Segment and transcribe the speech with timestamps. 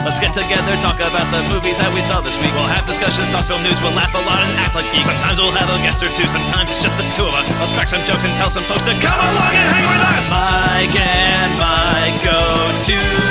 [0.00, 2.48] Let's get together, talk about the movies that we saw this week.
[2.56, 5.12] We'll have discussions, talk film news, we'll laugh a lot and act like geeks.
[5.12, 7.52] Sometimes we'll have a guest or two, sometimes it's just the two of us.
[7.60, 10.24] Let's crack some jokes and tell some folks to come along and hang with us.
[10.32, 12.40] Mike and Mike go
[12.88, 13.29] to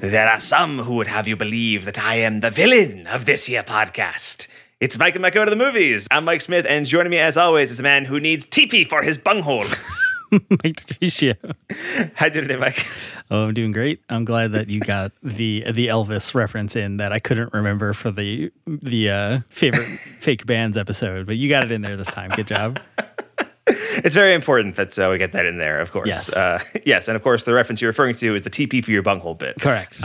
[0.00, 3.46] There are some who would have you believe that I am the villain of this
[3.46, 4.46] here podcast.
[4.80, 6.06] It's Mike and Mike Go to the Movies.
[6.08, 9.02] I'm Mike Smith, and joining me as always is a man who needs teepee for
[9.02, 9.64] his bunghole.
[10.30, 11.34] Mike Tricia.
[12.14, 12.86] How you doing today, Mike?
[13.28, 14.00] Oh, I'm doing great.
[14.08, 18.12] I'm glad that you got the the Elvis reference in that I couldn't remember for
[18.12, 22.30] the the uh, favorite fake bands episode, but you got it in there this time.
[22.30, 22.78] Good job.
[24.04, 26.06] It's very important that uh, we get that in there, of course.
[26.08, 26.34] Yes.
[26.36, 29.02] Uh, yes, and of course, the reference you're referring to is the TP for your
[29.02, 29.60] bunghole bit.
[29.60, 30.00] Correct.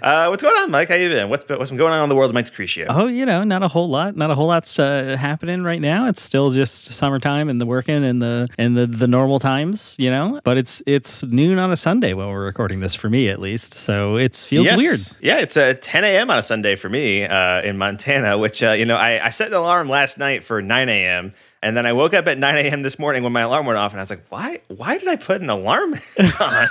[0.00, 0.88] Uh, what's going on, Mike?
[0.88, 1.28] How you been?
[1.28, 2.86] What's been, what's been going on in the world of Mike Decretio?
[2.88, 4.16] oh, you know, not a whole lot.
[4.16, 6.08] Not a whole lot's uh, happening right now.
[6.08, 10.10] It's still just summertime and the working and the and the the normal times, you
[10.10, 10.40] know.
[10.42, 13.74] But it's it's noon on a Sunday when we're recording this for me at least,
[13.74, 14.78] so it feels Yes.
[14.78, 15.00] weird.
[15.20, 16.30] Yeah, it's uh, 10 a.m.
[16.30, 19.48] on a Sunday for me uh, in Montana, which, uh, you know, I, I set
[19.48, 21.34] an alarm last night for 9 a.m.
[21.62, 22.82] And then I woke up at 9 a.m.
[22.82, 24.60] this morning when my alarm went off, and I was like, "Why?
[24.68, 25.94] Why did I put an alarm
[26.40, 26.68] on?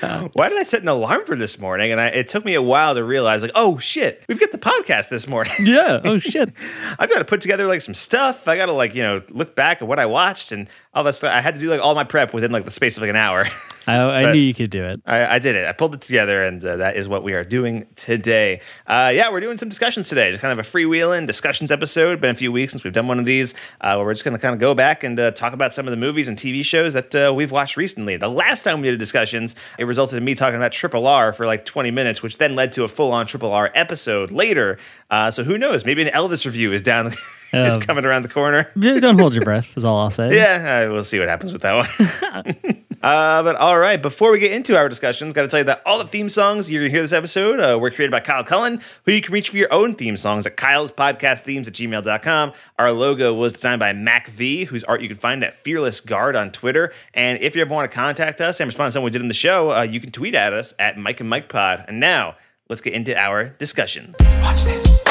[0.34, 2.62] why did I set an alarm for this morning?" And I, it took me a
[2.62, 5.52] while to realize, like, "Oh shit, we've got the podcast this morning.
[5.60, 6.00] Yeah.
[6.04, 6.52] Oh shit.
[6.98, 8.46] I've got to put together like some stuff.
[8.48, 11.14] I got to like you know look back at what I watched and all that
[11.14, 11.32] stuff.
[11.32, 13.16] I had to do like all my prep within like the space of like an
[13.16, 13.44] hour."
[13.86, 15.02] I, I knew you could do it.
[15.04, 15.66] I, I did it.
[15.66, 18.60] I pulled it together, and uh, that is what we are doing today.
[18.86, 20.30] Uh, yeah, we're doing some discussions today.
[20.30, 22.20] Just kind of a freewheeling discussions episode.
[22.20, 23.54] Been a few weeks since we've done one of these.
[23.80, 25.86] Uh, where we're just going to kind of go back and uh, talk about some
[25.86, 28.16] of the movies and TV shows that uh, we've watched recently.
[28.16, 31.46] The last time we did discussions, it resulted in me talking about Triple R for
[31.46, 34.78] like 20 minutes, which then led to a full-on Triple R episode later.
[35.10, 35.84] Uh, so who knows?
[35.84, 37.12] Maybe an Elvis review is down,
[37.56, 38.70] is Um, coming around the corner.
[38.78, 39.76] Don't hold your breath.
[39.76, 40.34] Is all I'll say.
[40.36, 42.56] Yeah, uh, we'll see what happens with that one.
[43.02, 45.82] uh, but all right, before we get into our discussions, got to tell you that
[45.84, 48.44] all the theme songs you're going to hear this episode uh, were created by Kyle
[48.44, 51.74] Cullen, who you can reach for your own theme songs at Kyle's Podcast Themes at
[51.74, 52.52] gmail.com.
[52.78, 56.36] Our logo was designed by Mac V, whose art you can find at Fearless Guard
[56.36, 56.92] on Twitter.
[57.12, 59.28] And if you ever want to contact us and respond to something we did in
[59.28, 61.84] the show, uh, you can tweet at us at Mike and Mike Pod.
[61.88, 62.36] And now,
[62.68, 64.14] let's get into our discussions.
[64.40, 65.03] Watch this.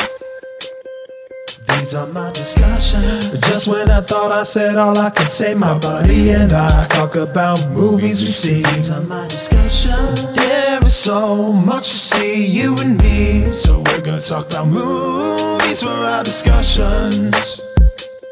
[1.68, 3.31] These are my discussions.
[3.47, 7.16] Just when I thought I said all I could say, my buddy and I talk
[7.16, 8.63] about movies we see.
[8.63, 10.25] These are my discussions.
[10.35, 13.51] There is so much to see, you and me.
[13.53, 17.62] So we're gonna talk about movies for our discussions.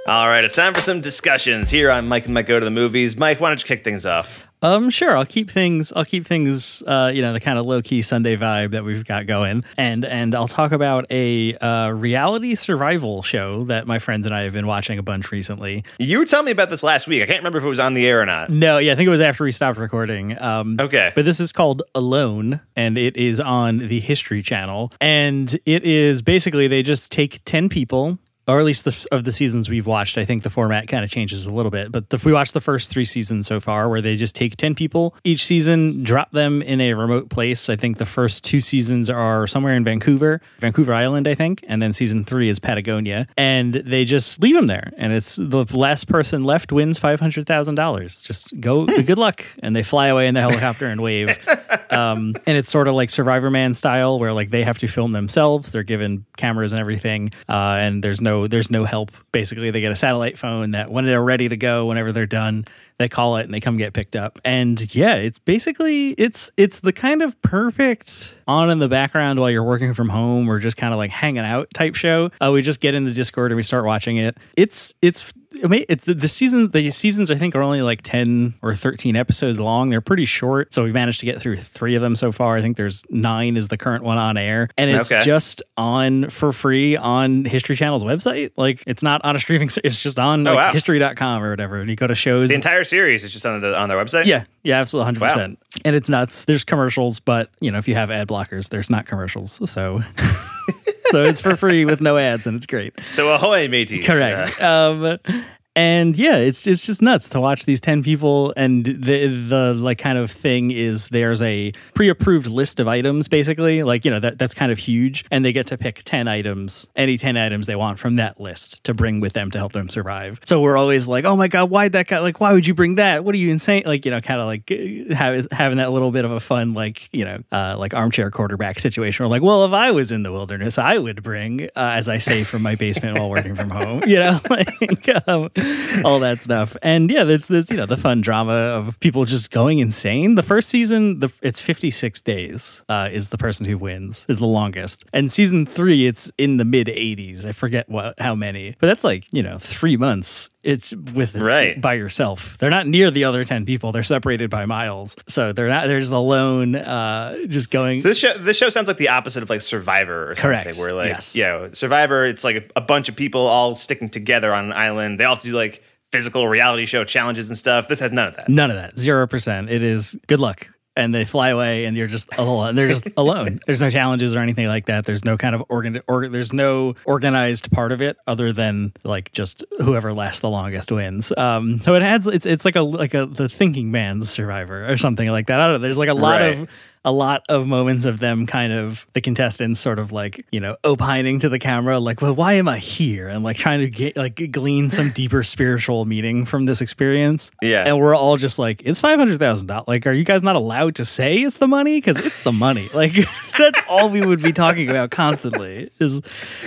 [0.08, 2.72] All right, it's time for some discussions here on Mike and Mike Go to the
[2.72, 3.16] Movies.
[3.16, 4.48] Mike, why don't you kick things off?
[4.64, 5.18] Um, sure.
[5.18, 5.92] I'll keep things.
[5.96, 6.84] I'll keep things.
[6.84, 10.06] Uh, you know, the kind of low key Sunday vibe that we've got going, and
[10.06, 14.54] and I'll talk about a uh, reality survival show that my friends and I have
[14.54, 15.84] been watching a bunch recently.
[15.98, 17.24] You were telling me about this last week.
[17.24, 18.50] I can't remember if it was on the air or not.
[18.52, 20.40] No, yeah, I think it was after we stopped recording.
[20.42, 21.12] Um, Okay.
[21.16, 26.22] but this is called Alone, and it is on the History Channel, and it is
[26.22, 28.20] basically they just take ten people.
[28.52, 31.10] Or at least the, of the seasons we've watched, I think the format kind of
[31.10, 31.92] changes a little bit.
[31.92, 34.76] But if we watch the first three seasons so far, where they just take ten
[34.76, 37.70] people each season, drop them in a remote place.
[37.70, 41.82] I think the first two seasons are somewhere in Vancouver, Vancouver Island, I think, and
[41.82, 44.92] then season three is Patagonia, and they just leave them there.
[44.98, 48.24] And it's the last person left wins five hundred thousand dollars.
[48.24, 51.30] Just go, good luck, and they fly away in the helicopter and wave.
[51.92, 55.12] Um, and it's sort of like Survivor Man style, where like they have to film
[55.12, 55.74] themselves.
[55.74, 59.12] They're given cameras and everything, uh, and there's no there's no help.
[59.32, 62.66] Basically, they get a satellite phone that when they're ready to go, whenever they're done,
[63.00, 64.40] they call it and they come get picked up.
[64.46, 69.50] And yeah, it's basically it's it's the kind of perfect on in the background while
[69.50, 72.30] you're working from home or just kind of like hanging out type show.
[72.40, 74.38] Uh, we just get in the Discord and we start watching it.
[74.56, 76.72] It's it's it's the, the seasons.
[76.72, 79.90] The seasons I think are only like ten or thirteen episodes long.
[79.90, 82.56] They're pretty short, so we've managed to get through three of them so far.
[82.56, 85.24] I think there's nine is the current one on air, and it's Okay.
[85.26, 88.21] just on for free on History Channel's website.
[88.26, 89.70] Like it's not on a streaming.
[89.84, 90.74] It's just on Oh, like, wow.
[90.74, 91.82] history.com or whatever.
[91.82, 92.50] And you go to shows.
[92.50, 94.26] The entire series is just on the on their website.
[94.26, 95.60] yeah, yeah, absolutely, hundred percent.
[95.86, 96.46] And it's nuts.
[96.46, 99.60] There's commercials, but you know, if you have ad blockers, there's not commercials.
[99.70, 100.02] So,
[101.12, 102.94] so it's for free with no ads, and it's great.
[103.02, 104.06] So ahoy, mateys!
[104.06, 104.62] Correct.
[104.62, 105.44] Uh, um,
[105.76, 109.98] and yeah, it's it's just nuts to watch these ten people, and the the like
[109.98, 114.38] kind of thing is there's a pre-approved list of items, basically, like you know that
[114.38, 117.78] that's kind of huge, and they get to pick ten items, any ten items they
[117.78, 120.42] want from that list to bring with them to help them survive.
[120.44, 122.42] So we're always like, oh my god, why'd that guy like?
[122.42, 123.24] Why would you bring that?
[123.24, 123.84] What are you insane?
[123.86, 126.74] Like you know, kind of like uh, have, having that little bit of a fun
[126.74, 129.24] like you know uh, like armchair quarterback situation.
[129.24, 132.18] We're like, well, if I was in the wilderness, I would bring, uh, as I
[132.18, 135.10] say, from my basement while working from home, you know, like.
[135.28, 135.50] Um,
[136.06, 136.76] all that stuff.
[136.82, 140.36] And yeah, there's this, you know, the fun drama of people just going insane.
[140.36, 144.46] The first season, the it's 56 days uh, is the person who wins, is the
[144.48, 145.06] longest.
[145.14, 147.46] And season three, it's in the mid 80s.
[147.46, 150.50] I forget what how many, but that's like, you know, three months.
[150.64, 151.82] It's with Right.
[151.82, 152.56] by yourself.
[152.60, 153.92] They're not near the other 10 people.
[153.92, 155.16] They're separated by miles.
[155.28, 157.98] So they're not, there's alone, uh, just going.
[158.00, 160.66] So this show this show sounds like the opposite of like Survivor or Correct.
[160.66, 160.80] something.
[160.82, 161.36] Where like Yes.
[161.36, 164.74] you know, Survivor, it's like a, a bunch of people all sticking together on an
[164.74, 165.20] island.
[165.20, 167.88] They all to do like physical reality show challenges and stuff.
[167.88, 168.50] This has none of that.
[168.50, 168.98] None of that.
[168.98, 169.70] Zero percent.
[169.70, 170.68] It is good luck.
[170.94, 172.76] And they fly away, and you're just alone.
[172.76, 173.62] They're just alone.
[173.66, 175.06] There's no challenges or anything like that.
[175.06, 176.02] There's no kind of organ.
[176.06, 180.92] Or, there's no organized part of it other than like just whoever lasts the longest
[180.92, 181.32] wins.
[181.38, 182.28] Um, so it adds.
[182.28, 185.62] It's it's like a like a the thinking man's survivor or something like that.
[185.62, 185.80] I don't know.
[185.80, 186.58] There's like a lot Right.
[186.60, 186.70] of
[187.04, 190.78] a lot of moments of them kind of the contestants sort of like you know
[190.84, 193.28] opining to the camera like well why am i here?
[193.28, 197.52] And like trying to get like glean some deeper spiritual meaning from this experience.
[197.62, 197.86] Yeah.
[197.86, 201.38] and we're all just like it's $500000 like are you guys not allowed to say
[201.38, 201.98] it's the money?
[201.98, 202.88] Because it's the money.
[203.02, 203.14] Like
[203.58, 206.20] that's all we would be talking about constantly is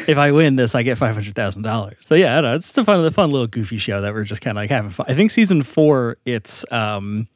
[0.09, 3.05] if i win this i get $500000 so yeah I don't know, it's a fun,
[3.05, 5.07] a fun little goofy show that we're just kind of like having fun.
[5.09, 7.29] I think season four it's um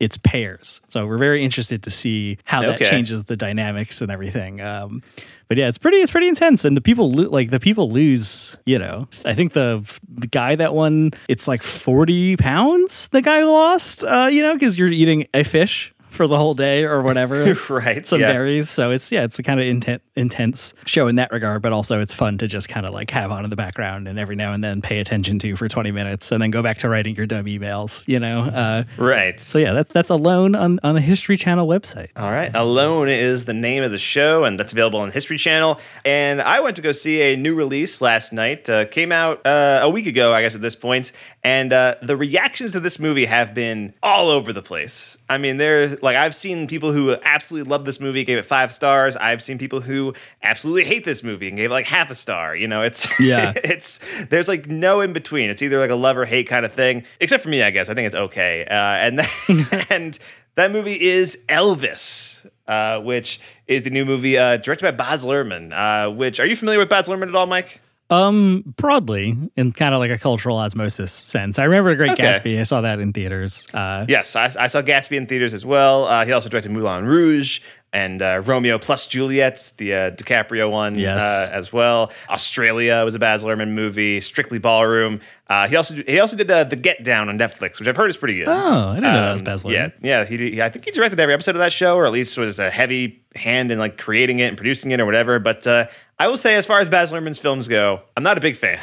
[0.00, 0.82] it's pairs.
[0.88, 2.90] So we're very interested to see how that Okay.
[2.90, 4.60] changes the dynamics and everything.
[4.60, 5.02] Um,
[5.48, 8.56] but yeah, it's pretty it's pretty intense, and the people lo- like the people lose.
[8.66, 13.08] You know, I think the, the guy that won it's like forty pounds.
[13.08, 16.54] The guy who lost, uh, you know, because you're eating a fish for the whole
[16.54, 17.54] day or whatever.
[17.68, 18.32] Right, Some yeah.
[18.32, 18.68] berries.
[18.70, 22.00] So it's yeah, it's a kind of inten- intense show in that regard, but also
[22.00, 24.52] it's fun to just kind of like have on in the background and every now
[24.52, 27.26] and then pay attention to for 20 minutes and then go back to writing your
[27.26, 28.40] dumb emails, you know?
[28.42, 29.38] Uh, Right.
[29.40, 32.08] so yeah, that's that's alone on on the History Channel website.
[32.16, 32.50] All right.
[32.54, 35.80] Alone is the name of the show, and that's available on History Channel.
[36.04, 38.68] And I went to go see a new release last night.
[38.70, 41.12] Uh, came out uh, a week ago, I guess, at this point.
[41.42, 45.16] And uh, the reactions to this movie have been all over the place.
[45.28, 48.70] I mean, there's like, I've seen people who absolutely love this movie, gave it five
[48.72, 49.16] stars.
[49.16, 52.54] I've seen people who absolutely hate this movie and gave it like half a star.
[52.54, 53.52] You know, it's, Yeah.
[53.56, 55.50] it's, there's like no in between.
[55.50, 57.88] It's either like a love or hate kind of thing, except for me, I guess.
[57.88, 58.64] I think it's okay.
[58.64, 59.20] Uh, and,
[59.90, 60.18] and,
[60.56, 65.72] that movie is Elvis, uh, which is the new movie uh, directed by Baz Luhrmann.
[65.72, 67.80] Uh, which are you familiar with Baz Luhrmann at all, Mike?
[68.10, 71.58] Um, broadly, in kind of like a cultural osmosis sense.
[71.58, 72.22] I remember The Great Okay.
[72.22, 72.60] Gatsby.
[72.60, 73.66] I saw that in theaters.
[73.72, 76.04] Uh, Yes, I, I saw Gatsby in theaters as well.
[76.04, 77.60] Uh, he also directed Moulin Rouge
[77.94, 81.22] and uh, Romeo plus Juliet, the uh, DiCaprio one, Yes.
[81.22, 82.12] uh, as well.
[82.28, 84.20] Australia was a Baz Luhrmann movie.
[84.20, 85.20] Strictly Ballroom.
[85.48, 88.10] Uh, he also he also did uh, The Get Down on Netflix, which I've heard
[88.10, 88.48] is pretty good.
[88.48, 89.72] Oh, I didn't know that was Um, Baz Luhrmann.
[89.72, 90.24] Yeah, yeah.
[90.24, 92.58] He, he- I think he directed every episode of that show, or at least was
[92.58, 95.38] a heavy hand in like creating it and producing it or whatever.
[95.38, 95.86] But uh,
[96.18, 98.78] I will say, as far as Baz Luhrmann's films go, I'm not a big fan.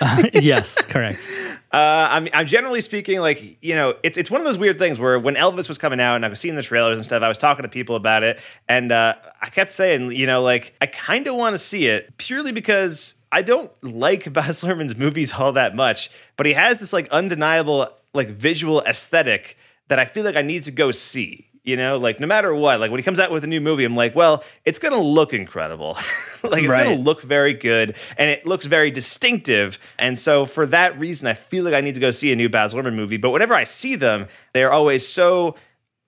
[0.34, 1.18] yes, correct.
[1.72, 4.98] Uh, I'm, I'm generally speaking, like you know, it's it's one of those weird things
[4.98, 7.28] where when Elvis was coming out and I was seeing the trailers and stuff, I
[7.28, 10.86] was talking to people about it, and uh, I kept saying, you know, like I
[10.86, 15.52] kind of want to see it purely because I don't like Baz Luhrmann's movies all
[15.52, 19.56] that much, but he has this like undeniable like visual aesthetic
[19.86, 21.49] that I feel like I need to go see.
[21.62, 23.84] You know, like no matter what, like when he comes out with a new movie,
[23.84, 25.92] I'm like, well, it's gonna look incredible.
[26.42, 29.78] like it's gonna look very good and it looks very distinctive.
[29.98, 32.48] And so for that reason, I feel like I need to go see a new
[32.48, 33.18] Baz Luhrmann movie.
[33.18, 35.54] But whenever I see them, they're always so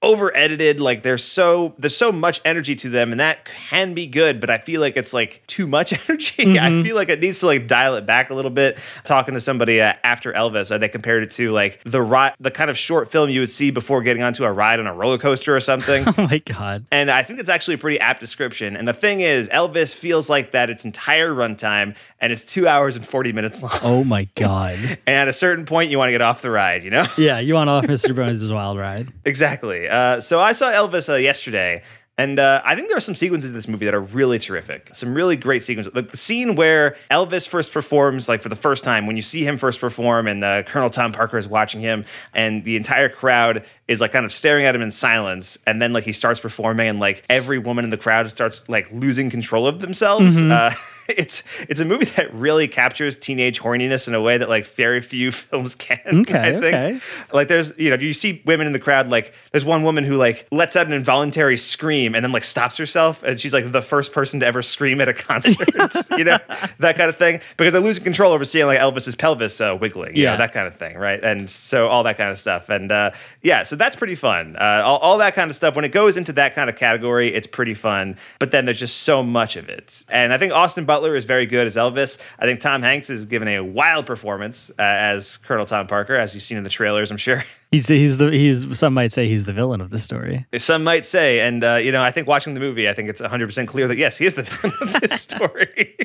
[0.03, 4.07] over edited like they're so there's so much energy to them and that can be
[4.07, 7.39] good but i feel like it's like too much energy i feel like it needs
[7.39, 10.79] to like dial it back a little bit talking to somebody uh, after elvis uh,
[10.79, 13.71] they compared it to like the ride the kind of short film you would see
[13.71, 16.85] before getting onto a ride on a roller coaster or something Oh my god.
[16.91, 18.77] and I think it's actually a pretty apt description.
[18.77, 22.97] And the thing is, Elvis feels like that its entire runtime, and it's two hours
[22.97, 23.73] and 40 minutes long.
[23.83, 24.79] Oh my god.
[25.07, 27.05] And at a certain point, you want to get off the ride, you know?
[27.17, 28.15] Yeah, you want off Mr.
[28.15, 29.09] Bones' wild ride.
[29.25, 29.89] exactly.
[29.93, 31.83] Uh, so I saw Elvis uh, yesterday.
[32.19, 34.95] And uh, I think there are some sequences in this movie that are really terrific.
[34.95, 35.95] Some really great sequences.
[35.95, 39.47] Like the scene where Elvis first performs, like for the first time, when you see
[39.47, 43.65] him first perform, and uh, Colonel Tom Parker is watching him, and the entire crowd
[43.89, 45.57] is like kind of staring at him in silence.
[45.67, 48.93] And then like he starts performing, and like every woman in the crowd starts like
[48.93, 50.41] losing control of themselves.
[50.41, 50.71] Uh,
[51.09, 55.01] it's it's a movie that really captures teenage horniness in a way that like very
[55.01, 55.99] few films can.
[56.07, 56.65] Okay, I think.
[56.65, 57.01] okay.
[57.33, 60.05] Like there's you know do you see women in the crowd like there's one woman
[60.05, 63.71] who like lets out an involuntary scream and then like stops herself and she's like
[63.73, 65.69] the first person to ever scream at a concert.
[66.19, 66.39] you know
[66.79, 70.17] that kind of thing because they're losing control over seeing like Elvis's pelvis uh, wiggling.
[70.17, 70.33] You Yeah.
[70.33, 71.23] know, that kind of thing, right?
[71.23, 73.11] And so all that kind of stuff and uh,
[73.43, 74.57] yeah, so that's pretty fun.
[74.57, 77.33] Uh, all, all that kind of stuff when it goes into that kind of category,
[77.35, 78.17] it's pretty fun.
[78.39, 81.47] But then there's just so much of it, and I think Austin Butler is very
[81.47, 82.21] good as Elvis.
[82.39, 86.35] I think Tom Hanks is given a wild performance uh, as Colonel Tom Parker, as
[86.35, 87.43] you've seen in the trailers, I'm sure.
[87.73, 90.45] He's he's the he's some might say he's the villain of the story.
[90.59, 93.23] Some might say, and uh, you know, I think watching the movie, I think it's
[93.23, 95.97] 100 percent clear that yes, he is the villain of this story.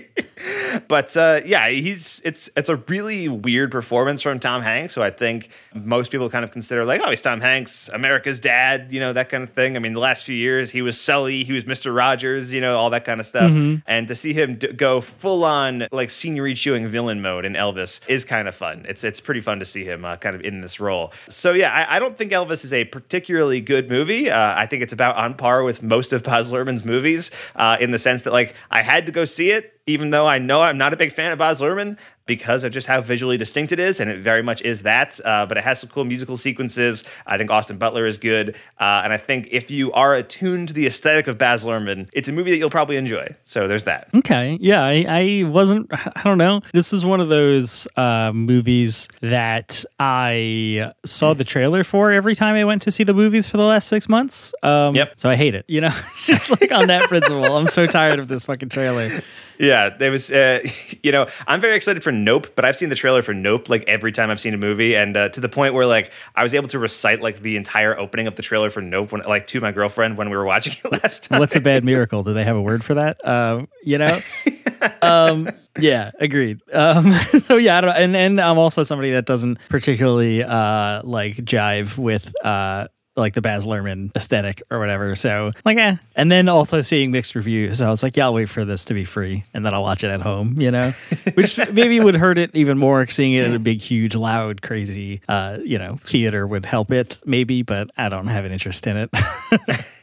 [0.87, 5.09] but uh, yeah, he's it's it's a really weird performance from Tom Hanks, who I
[5.09, 9.13] think most people kind of consider like, oh, he's Tom Hanks, America's dad, you know,
[9.13, 9.75] that kind of thing.
[9.75, 12.77] I mean, the last few years, he was Sully, he was Mister Rogers, you know,
[12.77, 13.51] all that kind of stuff.
[13.87, 17.99] And to see him d- go full on like senior chewing villain mode in Elvis
[18.07, 18.85] is kind of fun.
[18.87, 21.11] It's it's pretty fun to see him uh, kind of in this role.
[21.27, 24.29] So yeah, I, I don't think Elvis is a particularly good movie.
[24.29, 27.91] Uh, I think it's about on par with most of Baz Luhrmann's movies uh, in
[27.91, 30.77] the sense that like I had to go see it, even though I know I'm
[30.77, 34.01] not a big fan of Baz Luhrmann because of just how visually distinct it is,
[34.01, 35.17] and it very much is that.
[35.23, 37.05] Uh, but it has some cool musical sequences.
[37.25, 40.73] I think Austin Butler is good, uh, and I think if you are attuned to
[40.73, 43.33] the aesthetic of Baz Luhrmann, it's a movie that you'll probably enjoy.
[43.43, 44.09] So there's that.
[44.13, 44.57] Okay.
[44.59, 46.61] Yeah, I, I wasn't, I don't know.
[46.73, 52.55] This is one of those uh, movies that I saw the trailer for every time
[52.55, 54.53] I went to see the movies for the last six months.
[54.63, 55.13] Um, Yep.
[55.15, 55.63] So I hate it.
[55.69, 55.89] You know,
[56.25, 57.45] just like on that principle.
[57.55, 59.21] I'm so tired of this fucking trailer.
[59.59, 60.59] Yeah, there was, uh,
[61.03, 63.83] you know, I'm very excited for Nope, but I've seen the trailer for Nope like
[63.87, 66.53] every time I've seen a movie, and uh, to the point where like I was
[66.53, 69.61] able to recite like the entire opening of the trailer for Nope when like to
[69.61, 71.39] my girlfriend when we were watching it last time.
[71.39, 72.23] What's a bad miracle?
[72.23, 73.25] Do they have a word for that?
[73.27, 74.17] Um, you know?
[75.01, 75.49] um,
[75.79, 76.59] yeah, agreed.
[76.73, 77.95] Um, so yeah, I don't.
[77.95, 82.87] And, and I'm also somebody that doesn't particularly uh, like jive with uh,
[83.17, 85.15] like the Baz Luhrmann aesthetic or whatever.
[85.15, 85.97] So like, eh.
[86.15, 87.79] And then also seeing mixed reviews.
[87.79, 89.83] So I was like, yeah, I'll wait for this to be free and then I'll
[89.83, 90.91] watch it at home, you know,
[91.33, 93.05] which maybe would hurt it even more.
[93.07, 97.19] Seeing it in a big, huge, loud, crazy, uh, you know, theater would help it
[97.25, 99.09] maybe, but I don't have an interest in it.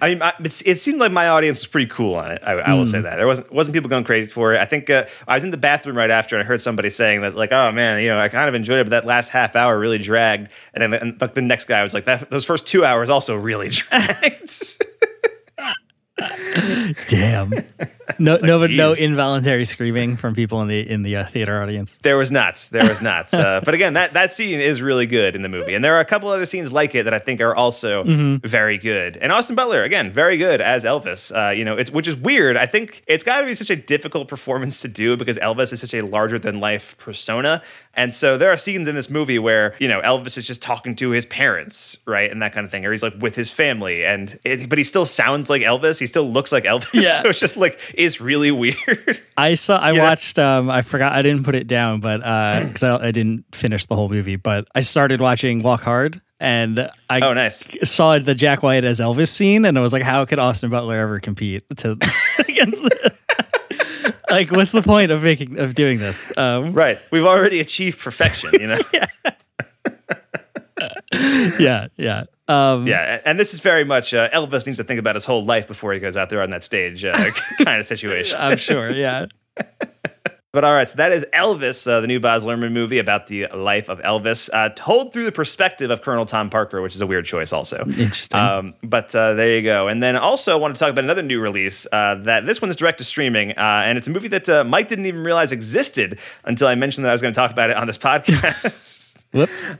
[0.00, 2.42] I mean, I, it seemed like my audience was pretty cool on it.
[2.44, 4.60] I, I will say that there wasn't wasn't people going crazy for it.
[4.60, 7.20] I think uh, I was in the bathroom right after, and I heard somebody saying
[7.20, 9.54] that like, oh man, you know, I kind of enjoyed it, but that last half
[9.54, 10.50] hour really dragged.
[10.74, 13.36] And then and, like the next guy was like, that those first two hours also
[13.36, 14.84] really dragged.
[17.08, 17.50] Damn.
[18.18, 21.98] No, no, but no involuntary screaming from people in the in the uh, theater audience.
[22.02, 22.68] There was nuts.
[22.70, 23.34] There was nuts.
[23.42, 25.74] Uh, but again, that, that scene is really good in the movie.
[25.74, 28.04] And there are a couple other scenes like it that I think are also
[28.38, 29.16] very good.
[29.16, 31.32] And Austin Butler, again, very good as Elvis.
[31.34, 32.56] Uh, you know, it's which is weird.
[32.56, 35.80] I think it's got to be such a difficult performance to do because Elvis is
[35.80, 37.62] such a larger than life persona.
[37.94, 40.94] And so there are scenes in this movie where you know Elvis is just talking
[40.96, 44.04] to his parents, right, and that kind of thing, or he's like with his family,
[44.04, 45.98] and it, but he still sounds like Elvis.
[45.98, 46.92] He still looks like Elvis.
[47.02, 47.22] Yeah.
[47.22, 49.20] so it's just like it's really weird.
[49.36, 49.78] I saw.
[49.78, 50.02] I Yeah.
[50.02, 50.38] watched.
[50.38, 51.12] Um, I forgot.
[51.12, 54.36] I didn't put it down, but uh because I, I didn't finish the whole movie,
[54.36, 57.66] but I started watching Walk Hard, and I oh, nice.
[57.84, 60.96] saw the Jack White as Elvis scene, and I was like, how could Austin Butler
[60.96, 61.92] ever compete to
[62.38, 62.82] against?
[62.82, 63.12] The,
[64.30, 66.32] like, what's the point of making of doing this?
[66.36, 66.98] Um, Right.
[67.10, 68.78] We've already achieved perfection, you know?
[68.92, 69.06] yeah,
[71.58, 71.88] yeah.
[71.96, 72.24] Yeah.
[72.48, 73.20] Um, yeah.
[73.24, 75.92] And this is very much uh, Elvis needs to think about his whole life before
[75.92, 77.12] he goes out there on that stage uh,
[77.64, 78.38] kind of situation.
[78.40, 78.90] I'm sure.
[78.90, 79.26] Yeah.
[80.52, 83.46] But all right, so that is Elvis, uh, the new Baz Luhrmann movie about the
[83.54, 87.06] life of Elvis, uh, told through the perspective of Colonel Tom Parker, which is a
[87.06, 87.78] weird choice, also.
[87.86, 88.38] Interesting.
[88.38, 89.88] Um, but uh, there you go.
[89.88, 91.86] And then also, I want to talk about another new release.
[91.90, 94.62] Uh, that this one is direct to streaming, uh, and it's a movie that uh,
[94.62, 97.70] Mike didn't even realize existed until I mentioned that I was going to talk about
[97.70, 99.16] it on this podcast.
[99.32, 99.70] Whoops.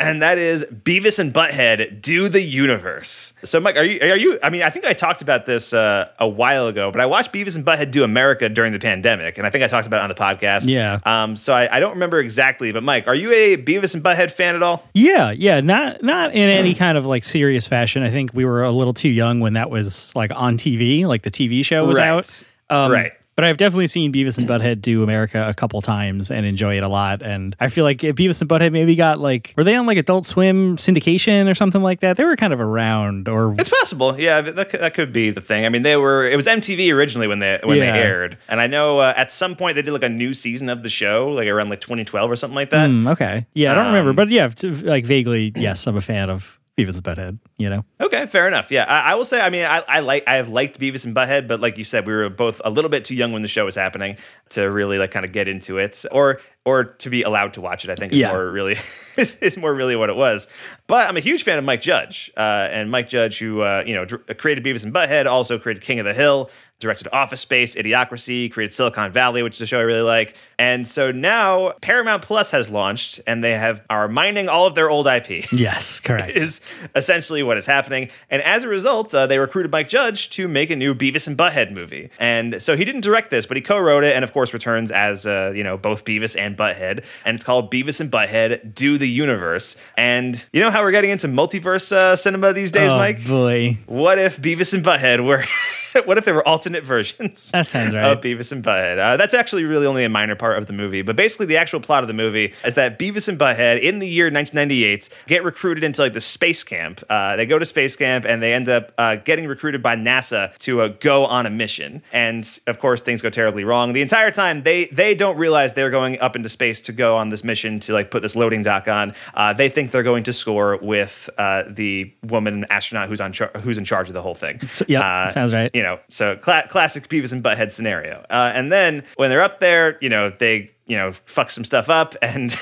[0.00, 3.34] And that is Beavis and Butthead Do the Universe.
[3.44, 4.00] So, Mike, are you?
[4.00, 4.38] Are you?
[4.42, 7.34] I mean, I think I talked about this uh, a while ago, but I watched
[7.34, 10.02] Beavis and Butthead Do America during the pandemic, and I think I talked about it
[10.04, 10.66] on the podcast.
[10.66, 11.00] Yeah.
[11.04, 11.36] Um.
[11.36, 14.56] So I, I don't remember exactly, but Mike, are you a Beavis and Butthead fan
[14.56, 14.88] at all?
[14.94, 18.02] Yeah, yeah, not not in any kind of like serious fashion.
[18.02, 21.22] I think we were a little too young when that was like on TV, like
[21.22, 22.08] the TV show was Right.
[22.08, 22.42] out.
[22.70, 23.12] Um, Right.
[23.40, 26.82] But I've definitely seen Beavis and Butthead do America a couple times and enjoy it
[26.84, 27.22] a lot.
[27.22, 29.96] And I feel like if Beavis and Butthead maybe got like, were they on like
[29.96, 32.18] Adult Swim syndication or something like that?
[32.18, 34.20] They were kind of around, or It's possible.
[34.20, 35.64] Yeah, that could, that could be the thing.
[35.64, 36.28] I mean, they were.
[36.28, 37.92] It was MTV originally when they when Yeah.
[37.92, 40.68] they aired, and I know uh, at some point they did like a new season
[40.68, 42.90] of the show, like around like 2012 or something like that.
[42.90, 44.50] Hmm, okay, yeah, I don't remember, Um, but yeah,
[44.82, 47.38] like vaguely, yes, I'm a fan of Beavis and Butthead.
[47.58, 48.70] You know, Okay, fair enough.
[48.70, 49.40] Yeah, I, I will say.
[49.40, 52.06] I mean, I, I like I have liked Beavis and Butthead, but like you said,
[52.06, 54.16] we were both a little bit too young when the show was happening
[54.50, 57.84] to really like kind of get into it, or or to be allowed to watch
[57.84, 57.90] it.
[57.90, 58.32] I think is Yeah.
[58.32, 58.72] more really
[59.16, 60.48] is, is more really what it was.
[60.86, 63.94] But I'm a huge fan of Mike Judge, uh, and Mike Judge, who uh, you
[63.94, 67.76] know dr- created Beavis and Butthead, also created King of the Hill, directed Office Space,
[67.76, 70.34] Idiocracy, created Silicon Valley, which is a show I really like.
[70.58, 74.90] And so now Paramount Plus has launched, and they have are mining all of their
[74.90, 75.50] old IP.
[75.52, 76.36] yes, correct.
[76.36, 76.60] is
[76.94, 78.10] essentially what is happening.
[78.30, 81.36] And as a result, uh, they recruited Mike Judge to make a new Beavis and
[81.36, 82.10] Butthead movie.
[82.18, 85.26] And so he didn't direct this, but he co-wrote it, and of course returns as
[85.26, 87.04] uh, you know both Beavis and Butthead.
[87.24, 89.76] And it's called Beavis and Butthead Do the Universe.
[89.96, 93.26] And you know how we're getting into multiverse uh, cinema these days, oh Mike?
[93.26, 95.44] boy, What if Beavis and Butthead were?
[96.04, 97.50] what if there were alternate versions?
[97.52, 98.04] That sounds right.
[98.04, 98.98] Of Beavis and Butthead.
[98.98, 101.80] Uh, that's actually really only a minor part of the movie, but basically the actual
[101.80, 105.84] plot of the movie is that Beavis and Butthead in the year 1998 get recruited
[105.84, 107.02] into like the space camp.
[107.08, 110.56] Uh, they go to space camp and they end up uh, getting recruited by NASA
[110.58, 112.02] to uh, go on a mission.
[112.12, 113.92] And of course, things go terribly wrong.
[113.92, 117.28] The entire time they they don't realize they're going up into space to go on
[117.28, 119.14] this mission to like put this loading dock on.
[119.34, 123.50] Uh, they think they're going to score with uh, the woman astronaut who's on char-
[123.62, 124.60] who's in charge of the whole thing.
[124.86, 125.70] yep, Uh, sounds right.
[125.80, 128.22] You know, so cla- classic Beavis and Butthead scenario.
[128.28, 131.88] Uh, and then when they're up there, you know, they you know fuck some stuff
[131.88, 132.54] up, and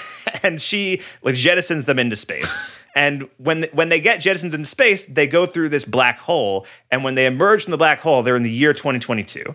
[0.45, 2.63] and she like jettisons them into space.
[2.95, 6.67] And when when they get jettisoned into space, they go through this black hole.
[6.91, 9.55] And when they emerge from the black hole, they're in the year 2022.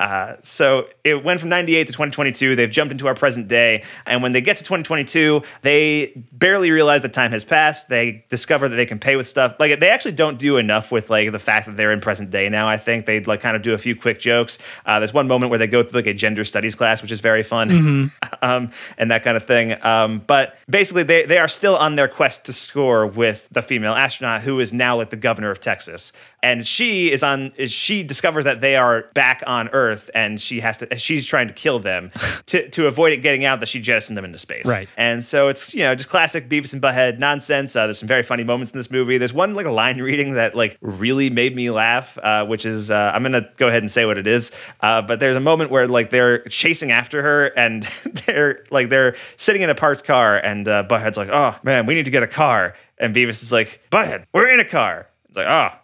[0.00, 2.56] Uh, so it went from 98 to 2022.
[2.56, 3.84] They've jumped into our present day.
[4.06, 7.90] And when they get to 2022, they barely realize that time has passed.
[7.90, 9.56] They discover that they can pay with stuff.
[9.60, 12.48] Like they actually don't do enough with like the fact that they're in present day
[12.48, 12.66] now.
[12.66, 14.58] I think they like kind of do a few quick jokes.
[14.86, 17.20] Uh, there's one moment where they go through like a gender studies class, which is
[17.20, 17.70] very fun,
[18.42, 19.76] um, and that kind of thing.
[19.84, 23.92] Um, but basically, they they are still on their quest to score with the female
[23.92, 26.12] astronaut who is now like the governor of Texas.
[26.42, 27.52] And she is on.
[27.66, 30.98] She discovers that they are back on Earth, and she has to.
[30.98, 32.10] She's trying to kill them
[32.46, 34.66] to to avoid it getting out that she jettisoned them into space.
[34.66, 34.88] Right.
[34.96, 37.74] And so it's you know just classic Beavis and Butthead nonsense.
[37.74, 39.18] Uh, there's some very funny moments in this movie.
[39.18, 42.90] There's one like a line reading that like really made me laugh, uh, which is
[42.90, 44.52] uh, I'm gonna go ahead and say what it is.
[44.80, 47.82] Uh, but there's a moment where like they're chasing after her and
[48.26, 51.94] they're like they're sitting in a parked car, and uh, Butthead's like, oh man, we
[51.94, 55.06] need to get a car, and Beavis is like, Butthead, we're in a car.
[55.28, 55.76] It's like, oh.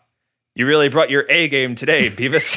[0.58, 2.56] You really brought your A game today, Beavis.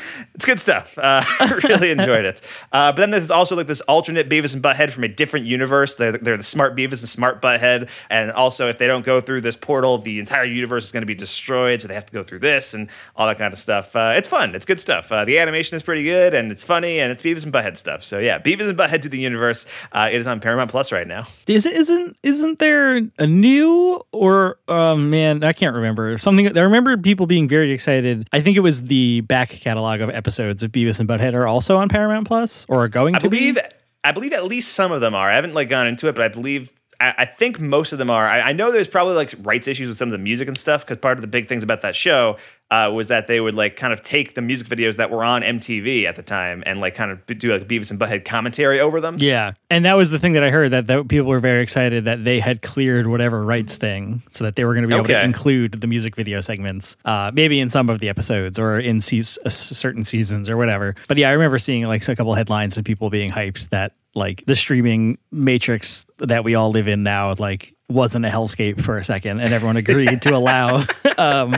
[0.41, 0.97] it's good stuff.
[0.97, 2.41] Uh, I really enjoyed it.
[2.71, 5.95] Uh, but then there's also like this alternate Beavis and Butthead from a different universe.
[5.95, 7.89] They're, they're the smart Beavis and smart Butthead.
[8.09, 11.07] And also, if they don't go through this portal, the entire universe is going to
[11.07, 11.79] be destroyed.
[11.79, 13.95] So they have to go through this and all that kind of stuff.
[13.95, 14.55] Uh, it's fun.
[14.55, 15.11] It's good stuff.
[15.11, 18.03] Uh, the animation is pretty good and it's funny and it's Beavis and Butthead stuff.
[18.03, 19.67] So yeah, Beavis and Butthead to the universe.
[19.91, 21.27] Uh, it is on Paramount Plus right now.
[21.45, 26.61] Is it isn't isn't there a new or oh man I can't remember something I
[26.61, 30.71] remember people being very excited I think it was the back catalog of episodes of
[30.71, 33.61] Beavis and Butthead are also on Paramount Plus or are going I to believe be
[34.01, 35.29] I believe at least some of them are.
[35.29, 38.09] I haven't like gone into it, but I believe I, I think most of them
[38.09, 38.25] are.
[38.25, 40.85] I, I know there's probably like rights issues with some of the music and stuff
[40.85, 42.37] because part of the big things about that show
[42.71, 45.41] uh, was that they would like kind of take the music videos that were on
[45.41, 49.01] MTV at the time and like kind of do like Beavis and Butthead commentary over
[49.01, 49.17] them.
[49.19, 49.51] yeah.
[49.69, 52.23] And that was the thing that I heard that, that people were very excited that
[52.23, 55.23] they had cleared whatever rights thing so that they were going to be able to
[55.23, 59.37] include the music video segments uh, maybe in some of the episodes or in seas-
[59.45, 60.95] uh, certain seasons or whatever.
[61.09, 64.43] But yeah I remember seeing like a couple headlines of people being hyped that like
[64.45, 69.03] the streaming matrix that we all live in now like wasn't a hellscape for a
[69.03, 70.83] second and everyone agreed to allow
[71.17, 71.55] um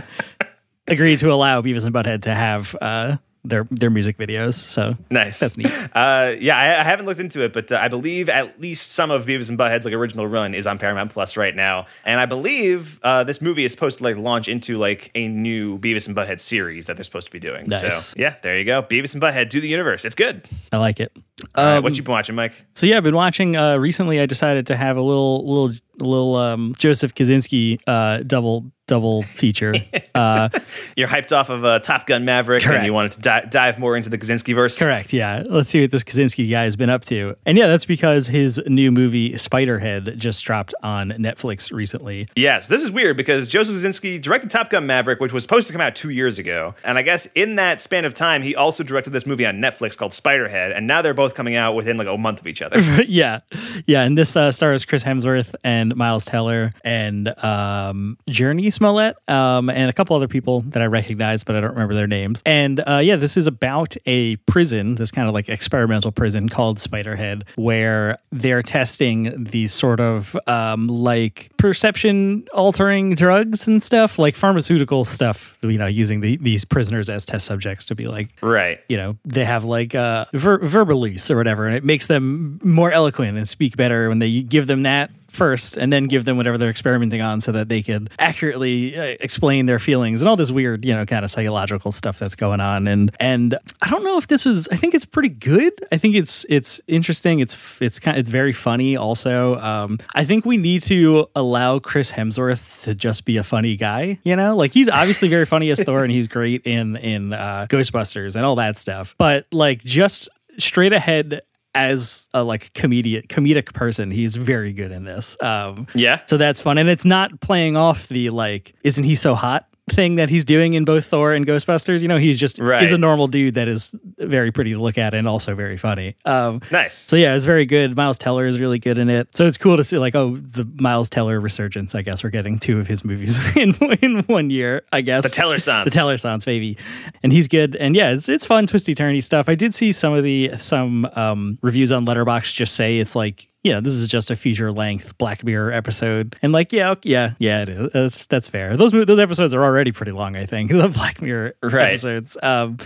[0.88, 5.40] agreed to allow Beavis and Butthead to have uh their their music videos so Nice.
[5.40, 5.72] That's neat.
[5.94, 9.12] Uh, yeah, I, I haven't looked into it, but uh, I believe at least some
[9.12, 12.26] of Beavis and Butthead's like original run is on Paramount Plus right now, and I
[12.26, 16.16] believe uh, this movie is supposed to like launch into like a new Beavis and
[16.16, 17.68] Butthead series that they're supposed to be doing.
[17.68, 18.08] Nice.
[18.08, 20.06] So yeah, there you go, Beavis and Butthead do the universe.
[20.06, 20.48] It's good.
[20.72, 21.12] I like it
[21.58, 22.54] Right, Um, what you been watching, Mike?
[22.76, 23.56] So yeah, I've been watching.
[23.58, 28.72] Uh, recently, I decided to have a little, little, little um, Joseph Kosinski uh, double,
[28.88, 29.74] double feature.
[30.16, 30.50] uh,
[30.96, 33.96] You're hyped off of uh, Top Gun Maverick, and you wanted to di- dive more
[33.96, 34.78] into the Kosinski verse.
[34.78, 35.14] correct.
[35.14, 35.44] Yeah.
[35.48, 37.36] Let's see what this Kosinski guy has been up to.
[37.46, 42.28] And yeah, that's because his new movie Spiderhead just dropped on Netflix recently.
[42.36, 45.74] Yes, this is weird because Joseph Kosinski directed Top Gun Maverick, which was supposed to
[45.74, 46.76] come out two years ago.
[46.84, 49.96] And I guess in that span of time, he also directed this movie on Netflix
[49.98, 50.76] called Spiderhead.
[50.76, 52.82] And now they're both coming out within like a month of each other.
[53.08, 53.42] yeah,
[53.86, 54.02] yeah.
[54.02, 59.70] And this uh, stars Chris Hemsworth and and Miles Teller and um, Jurnee Smollett um,
[59.70, 62.42] and a couple other people that I recognize, but I don't remember their names.
[62.46, 66.78] And uh, yeah, this is about a prison, this kind of like experimental prison called
[66.78, 74.36] Spiderhead, where they're testing these sort of um, like perception altering drugs and stuff, like
[74.36, 78.80] pharmaceutical stuff, you know, using the, these prisoners as test subjects to be like, Right.
[78.90, 82.92] you know, they have like uh, ver- Verbaluce or whatever, and it makes them more
[82.92, 86.58] eloquent and speak better when they give them that first and then give them whatever
[86.58, 90.52] they're experimenting on so that they could accurately uh, explain their feelings and all this
[90.52, 92.88] weird you know kind of psychological stuff that's going on.
[92.88, 95.74] And and I don't know if this was I think it's pretty good.
[95.92, 97.40] I think it's it's interesting.
[97.40, 99.60] It's it's kind it's very funny also.
[99.60, 104.20] Um, I think we need to allow Chris Hemsworth to just be a funny guy
[104.24, 104.56] you know?
[104.56, 108.46] Like he's obviously very funny as Thor and he's great in in uh, Ghostbusters and
[108.46, 109.16] all that stuff.
[109.18, 111.42] But like just straight ahead
[111.76, 116.20] as a like comedic comedic person he's very good in this um Yeah.
[116.28, 120.16] so that's fun and it's not playing off the like isn't he so hot thing
[120.16, 122.84] that he's doing in both thor and ghostbusters you know he's just Right.
[122.84, 126.16] is a normal dude that is very pretty to look at and also very funny
[126.24, 126.96] um Nice.
[126.96, 127.96] so yeah, it's very good.
[127.98, 129.36] Miles Teller is really good in it.
[129.36, 131.96] So it's cool to see like oh the Miles Teller resurgence.
[131.96, 134.84] I guess we're getting two of his movies in in one year.
[134.94, 135.84] I guess The Teller Sons.
[135.92, 136.78] the Teller Sons, baby,
[137.22, 137.76] and he's good.
[137.76, 139.50] And yeah, it's it's fun, twisty turny stuff.
[139.50, 143.50] I did see some of the some um, reviews on Letterboxd just say it's like.
[143.64, 147.10] You know, this is just a feature length Black Mirror episode, and like, yeah, ok-
[147.10, 147.90] yeah, yeah, it is.
[147.94, 148.76] That's that's fair.
[148.76, 150.70] Those those episodes are already pretty long, I think.
[150.84, 151.90] The Black Mirror Right.
[151.90, 152.38] episodes.
[152.44, 152.78] Um,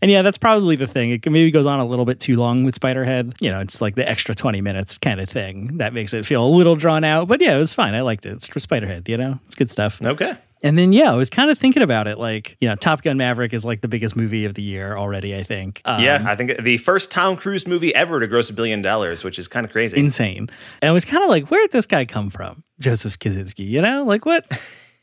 [0.00, 1.10] and yeah, that's probably the thing.
[1.12, 3.34] It maybe goes on a little bit too long with Spiderhead.
[3.40, 6.44] You know, it's like the extra 20 minutes kind of thing that makes it feel
[6.44, 7.28] a little drawn out.
[7.28, 7.94] But yeah, it was fine.
[7.94, 8.32] I liked it.
[8.32, 9.38] It's for Spiderhead, you know?
[9.46, 10.00] It's good stuff.
[10.02, 10.34] Okay.
[10.62, 12.18] And then, yeah, I was kind of thinking about it.
[12.18, 15.36] Like, you know, Top Gun Maverick is like the biggest movie of the year already,
[15.36, 15.82] I think.
[15.84, 19.24] Um, Yeah, I think the first Tom Cruise movie ever to gross a billion dollars,
[19.24, 19.98] which is kind of crazy.
[19.98, 20.48] Insane.
[20.80, 22.62] And I was kind of like, where did this guy come from?
[22.78, 24.04] Joseph Kosinski, you know?
[24.04, 24.46] Like, what?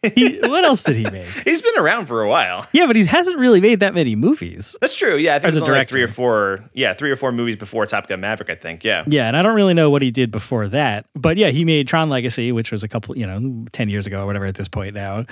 [0.02, 1.26] He, what else did he make?
[1.44, 2.66] He's been around for a while.
[2.72, 4.78] Yeah, but he hasn't really made that many movies.
[4.80, 5.18] That's true.
[5.18, 6.64] Yeah, I think As it's a only like three or four.
[6.74, 8.50] Yeah, three or four movies before Top Gun Maverick.
[8.50, 8.84] I think.
[8.86, 9.04] Yeah.
[9.08, 11.06] Yeah, and I don't really know what he did before that.
[11.16, 14.24] But yeah, he made Tron Legacy, which was a couple, you know, 10 years ago
[14.24, 15.26] or whatever at this point now.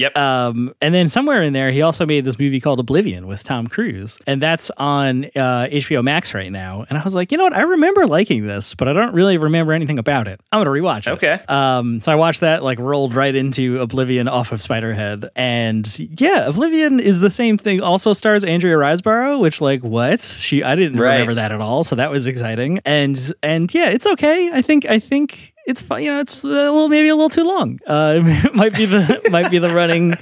[0.00, 0.16] Yep.
[0.16, 3.66] Um, and then somewhere in there, he also made this movie called Oblivion with Tom
[3.66, 6.86] Cruise, and that's on uh, HBO Max right now.
[6.88, 7.52] And I was like, you know what?
[7.52, 10.40] I remember liking this, but I don't really remember anything about it.
[10.50, 11.10] I'm gonna rewatch it.
[11.22, 11.40] Okay.
[11.48, 15.86] Um, so I watched that, like rolled right into Oblivion off of Spiderhead, and
[16.18, 17.82] yeah, Oblivion is the same thing.
[17.82, 21.12] Also stars Andrea Riseborough, which like what she I didn't Right.
[21.12, 22.80] remember that at all, so that was exciting.
[22.86, 24.50] And and yeah, it's okay.
[24.52, 26.02] I think I think it's fun.
[26.02, 27.78] You know, it's a little maybe a little too long.
[27.86, 30.14] Uh, it might be the might be the running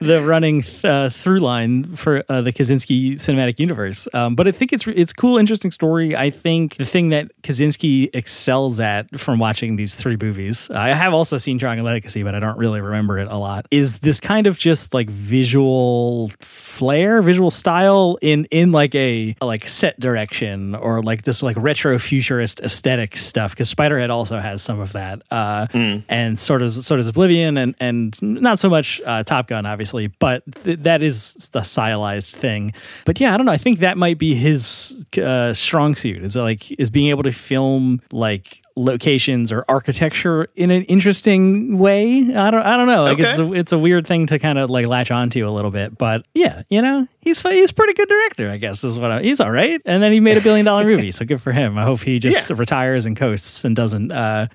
[0.00, 4.08] the running uh, through line for uh, the Kosinski cinematic universe.
[4.14, 6.16] Um, but I think it's it's cool, interesting story.
[6.16, 11.12] I think the thing that Kosinski excels at from watching these three movies, I have
[11.12, 13.66] also seen Tron Legacy, but I don't really remember it a lot.
[13.70, 19.68] Is this kind of just like visual flair, visual style in in like a like
[19.68, 23.52] set direction or like this like retro futurist aesthetic stuff?
[23.52, 25.66] Because Spiderhead also has some of that, uh,
[26.08, 29.89] and sort of sort of Oblivion and and not so much uh, Top Gun, obviously,
[30.06, 32.72] but th- that is the stylized thing.
[33.04, 33.52] But yeah, I don't know.
[33.52, 36.22] I think that might be his uh, strong suit.
[36.24, 42.18] Is like is being able to film like locations or architecture in an interesting way.
[42.34, 43.02] I don't I don't know.
[43.04, 45.70] Like it's a, it's a weird thing to kind of like latch onto a little
[45.70, 49.10] bit, but yeah, you know, he's he's a pretty good director, I guess is what
[49.10, 49.80] I, he's all right.
[49.84, 51.76] And then he made a billion dollar movie, so good for him.
[51.76, 52.56] I hope he just Yeah.
[52.58, 54.46] retires and coasts and doesn't uh,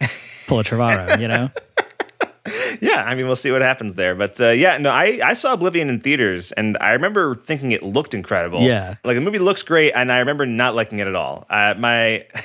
[0.47, 1.49] pull a Trevorrow, you know.
[2.81, 4.15] Yeah, I mean, we'll see what happens there.
[4.15, 7.83] But uh, yeah, no, I, I saw Oblivion in theaters, and I remember thinking it
[7.83, 8.61] looked incredible.
[8.61, 8.95] Yeah.
[9.03, 11.45] like the movie looks great, and I remember not liking it at all.
[11.49, 12.25] Uh, my,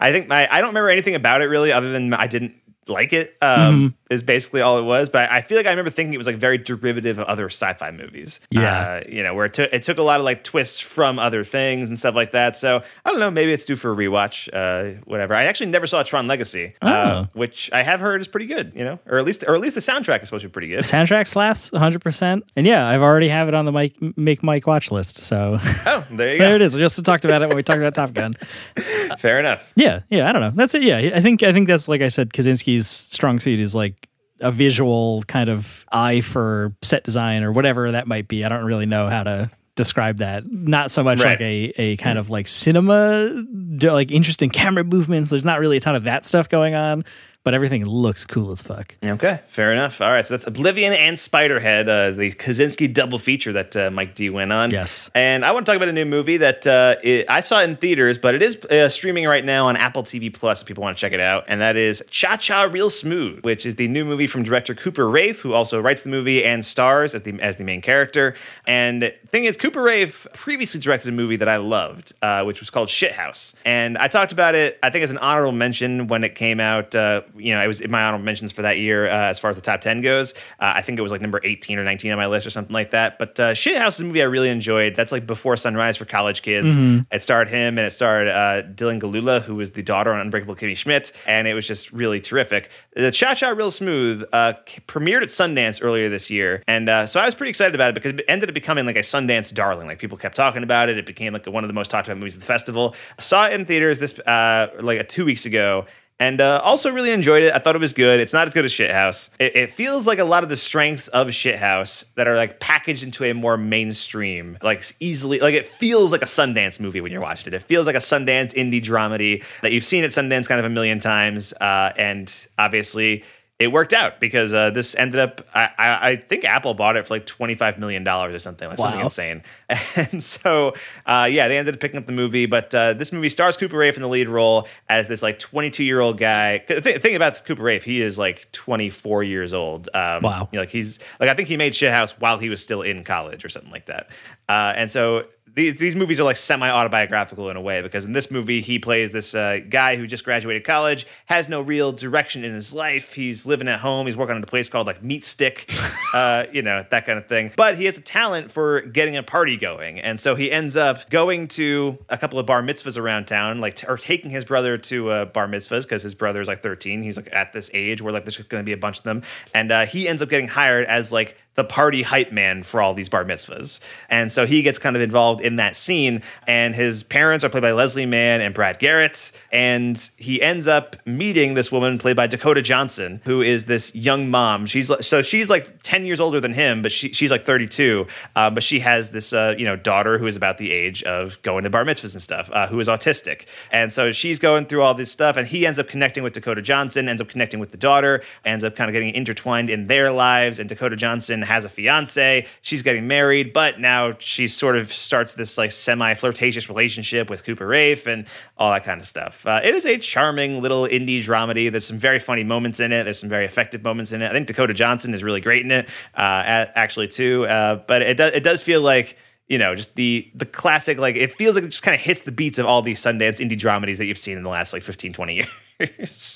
[0.00, 2.54] I think my, I don't remember anything about it really, other than I didn't
[2.90, 3.36] like it.
[3.40, 5.08] Um, Is basically all it was.
[5.08, 7.92] But I feel like I remember thinking it was like very derivative of other sci-fi
[7.92, 8.40] movies.
[8.50, 9.00] Yeah.
[9.04, 11.44] uh, you know, where it took it took a lot of like twists from other
[11.44, 12.56] things and stuff like that.
[12.56, 14.48] So I don't know, maybe it's due for a rewatch.
[14.52, 15.34] Uh, whatever.
[15.34, 16.88] I actually never saw Tron Legacy, uh,
[17.24, 17.28] Oh.
[17.34, 18.72] which I have heard is pretty good.
[18.74, 20.68] You know, or at least or at least the soundtrack is supposed to be pretty
[20.68, 20.80] good.
[20.80, 22.42] Soundtrack slaps 100%.
[22.56, 25.18] And yeah, I've already have it on the Mike Make Mike watch list.
[25.18, 26.54] So Oh, there you there go.
[26.56, 26.74] it is.
[26.74, 28.34] We just talked about it when we talked about Top Gun.
[29.18, 29.72] Fair enough.
[29.76, 30.50] Yeah, yeah, I don't know.
[30.50, 30.82] That's it.
[30.82, 32.30] Yeah, I think I think that's like I said.
[32.30, 34.08] Kosinski's strong suit is like
[34.40, 38.44] a visual kind of eye for set design or whatever that might be.
[38.44, 40.50] I don't really know how to describe that.
[40.50, 41.32] Not so much Right.
[41.32, 43.44] like a a kind of like cinema,
[43.82, 45.30] like interesting camera movements.
[45.30, 47.04] There's not really a ton of that stuff going on.
[47.42, 48.94] But everything looks cool as fuck.
[49.02, 50.02] Okay, fair enough.
[50.02, 54.14] All right, so that's Oblivion and Spiderhead, uh, the Kosinski double feature that uh, Mike
[54.14, 54.70] D went on.
[54.70, 55.08] Yes.
[55.14, 57.76] and I want to talk about a new movie that uh, it, I saw in
[57.76, 60.60] theaters, but it is uh, streaming right now on Apple TV Plus.
[60.60, 63.64] If people want to check it out, and that is Cha Cha Real Smooth, which
[63.64, 67.14] is the new movie from director Cooper Raiff, who also writes the movie and stars
[67.14, 68.34] as the as the main character.
[68.66, 72.60] And the thing is, Cooper Raiff previously directed a movie that I loved, uh, which
[72.60, 74.78] was called Shithouse, and I talked about it.
[74.82, 76.94] I think as an honorable mention when it came out.
[77.40, 79.56] You know, I was in my honorable mentions for that year uh, as far as
[79.56, 80.34] the top ten goes.
[80.58, 82.74] Uh, I think it was like number eighteen or nineteen on my list or something
[82.74, 83.18] like that.
[83.18, 84.94] But uh, Shithouse is a movie I really enjoyed.
[84.94, 86.76] That's like before Sunrise for college kids.
[87.10, 90.56] It starred him and it starred uh, Dylan Gelula, who was the daughter on Unbreakable
[90.56, 92.70] Kimmy Schmidt, and it was just really terrific.
[92.94, 94.54] The Cha Cha Real Smooth uh,
[94.86, 97.94] premiered at Sundance earlier this year, and uh, so I was pretty excited about it
[97.94, 99.86] because it ended up becoming like a Sundance darling.
[99.86, 100.98] Like people kept talking about it.
[100.98, 102.94] It became like one of the most talked about movies of the festival.
[103.18, 105.86] I saw it in theaters this uh, like two weeks ago.
[106.20, 107.54] And uh, also really enjoyed it.
[107.54, 108.20] I thought it was good.
[108.20, 109.30] It's not as good as Shithouse.
[109.38, 113.02] It, it feels like a lot of the strengths of Shithouse that are like packaged
[113.02, 117.22] into a more mainstream, like easily, like it feels like a Sundance movie when you're
[117.22, 117.56] watching it.
[117.56, 120.68] It feels like a Sundance indie dramedy that you've seen at Sundance kind of a
[120.68, 121.54] million times.
[121.54, 123.24] Uh, and obviously,
[123.60, 125.46] it worked out because uh, this ended up.
[125.54, 128.66] I, I, I think Apple bought it for like twenty five million dollars or something,
[128.68, 129.42] like something insane.
[129.96, 130.72] And so,
[131.04, 132.46] uh, yeah, they ended up picking up the movie.
[132.46, 135.70] But uh, this movie stars Cooper Raiff in the lead role as this like twenty
[135.70, 139.22] two year old guy The thing about this Cooper Raiff, he is like twenty four
[139.22, 139.88] years old.
[139.94, 140.48] Um, Wow.
[140.50, 143.04] you know, like he's like I think he made Shithouse while he was still in
[143.04, 144.08] college or something like that.
[144.48, 148.12] Uh, and so these these movies are like semi autobiographical in a way because in
[148.12, 152.44] this movie he plays this uh, guy who just graduated college, has no real direction
[152.44, 153.14] in his life.
[153.14, 154.06] He's living at home.
[154.06, 155.72] He's working at a place called like Meat Stick,
[156.14, 157.52] uh, you know that kind of thing.
[157.56, 161.08] But he has a talent for getting a party going, and so he ends up
[161.10, 164.78] going to a couple of bar mitzvahs around town, like t- or taking his brother
[164.78, 167.02] to uh, bar mitzvahs because his brother is like 13.
[167.02, 169.22] He's like at this age where like there's going to be a bunch of them,
[169.54, 172.94] and uh, he ends up getting hired as like the party hype man for all
[172.94, 173.80] these bar mitzvahs.
[174.08, 176.22] And so he gets kind of involved in that scene.
[176.46, 179.32] And his parents are played by Leslie Mann and Brad Garrett.
[179.52, 184.30] And he ends up meeting this woman played by Dakota Johnson, who is this young
[184.30, 184.64] mom.
[184.66, 188.06] She's so she's like 10 years older than him, but she, she's like 32.
[188.36, 191.40] Uh, but she has this uh, you know daughter who is about the age of
[191.42, 193.46] going to bar mitzvahs and stuff, uh, who is autistic.
[193.72, 196.62] And so she's going through all this stuff, and he ends up connecting with Dakota
[196.62, 200.12] Johnson, ends up connecting with the daughter, ends up kind of getting intertwined in their
[200.12, 200.58] lives.
[200.58, 202.46] And Dakota Johnson has a fiance.
[202.62, 207.44] She's getting married, but now she sort of starts this like semi flirtatious relationship with
[207.44, 208.26] Cooper Raiff and
[208.56, 209.46] all that kind of stuff.
[209.46, 211.70] Uh, it is a charming little indie dramedy.
[211.70, 213.04] There's some very funny moments in it.
[213.04, 214.28] There's some very effective moments in it.
[214.28, 217.46] I think Dakota Johnson is really great in it, uh, actually too.
[217.46, 219.16] Uh, but it does it does feel like
[219.50, 222.20] you know, just the the classic, like it feels like it just kind of hits
[222.20, 224.82] the beats of all these Sundance indie dramedies that you've seen in the last like
[224.82, 225.48] 15, 20 years.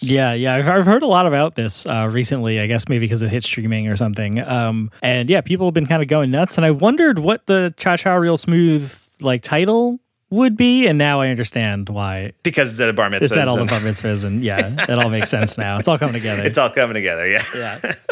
[0.03, 2.61] Yeah, yeah, I've, I've heard a lot about this uh, recently.
[2.61, 4.41] I guess maybe because it hit streaming or something.
[4.41, 6.57] Um, and yeah, people have been kind of going nuts.
[6.59, 10.01] And I wondered what the Cha Cha Real Smooth like title
[10.35, 13.25] would be, and now I understand why because it's at a bar mitzvah.
[13.25, 14.25] it's at all the bar mitzvahs.
[14.25, 15.79] And yeah, it all makes sense now.
[15.79, 16.43] It's all coming together.
[16.43, 17.43] It's all coming together, yeah.
[17.55, 17.95] yeah.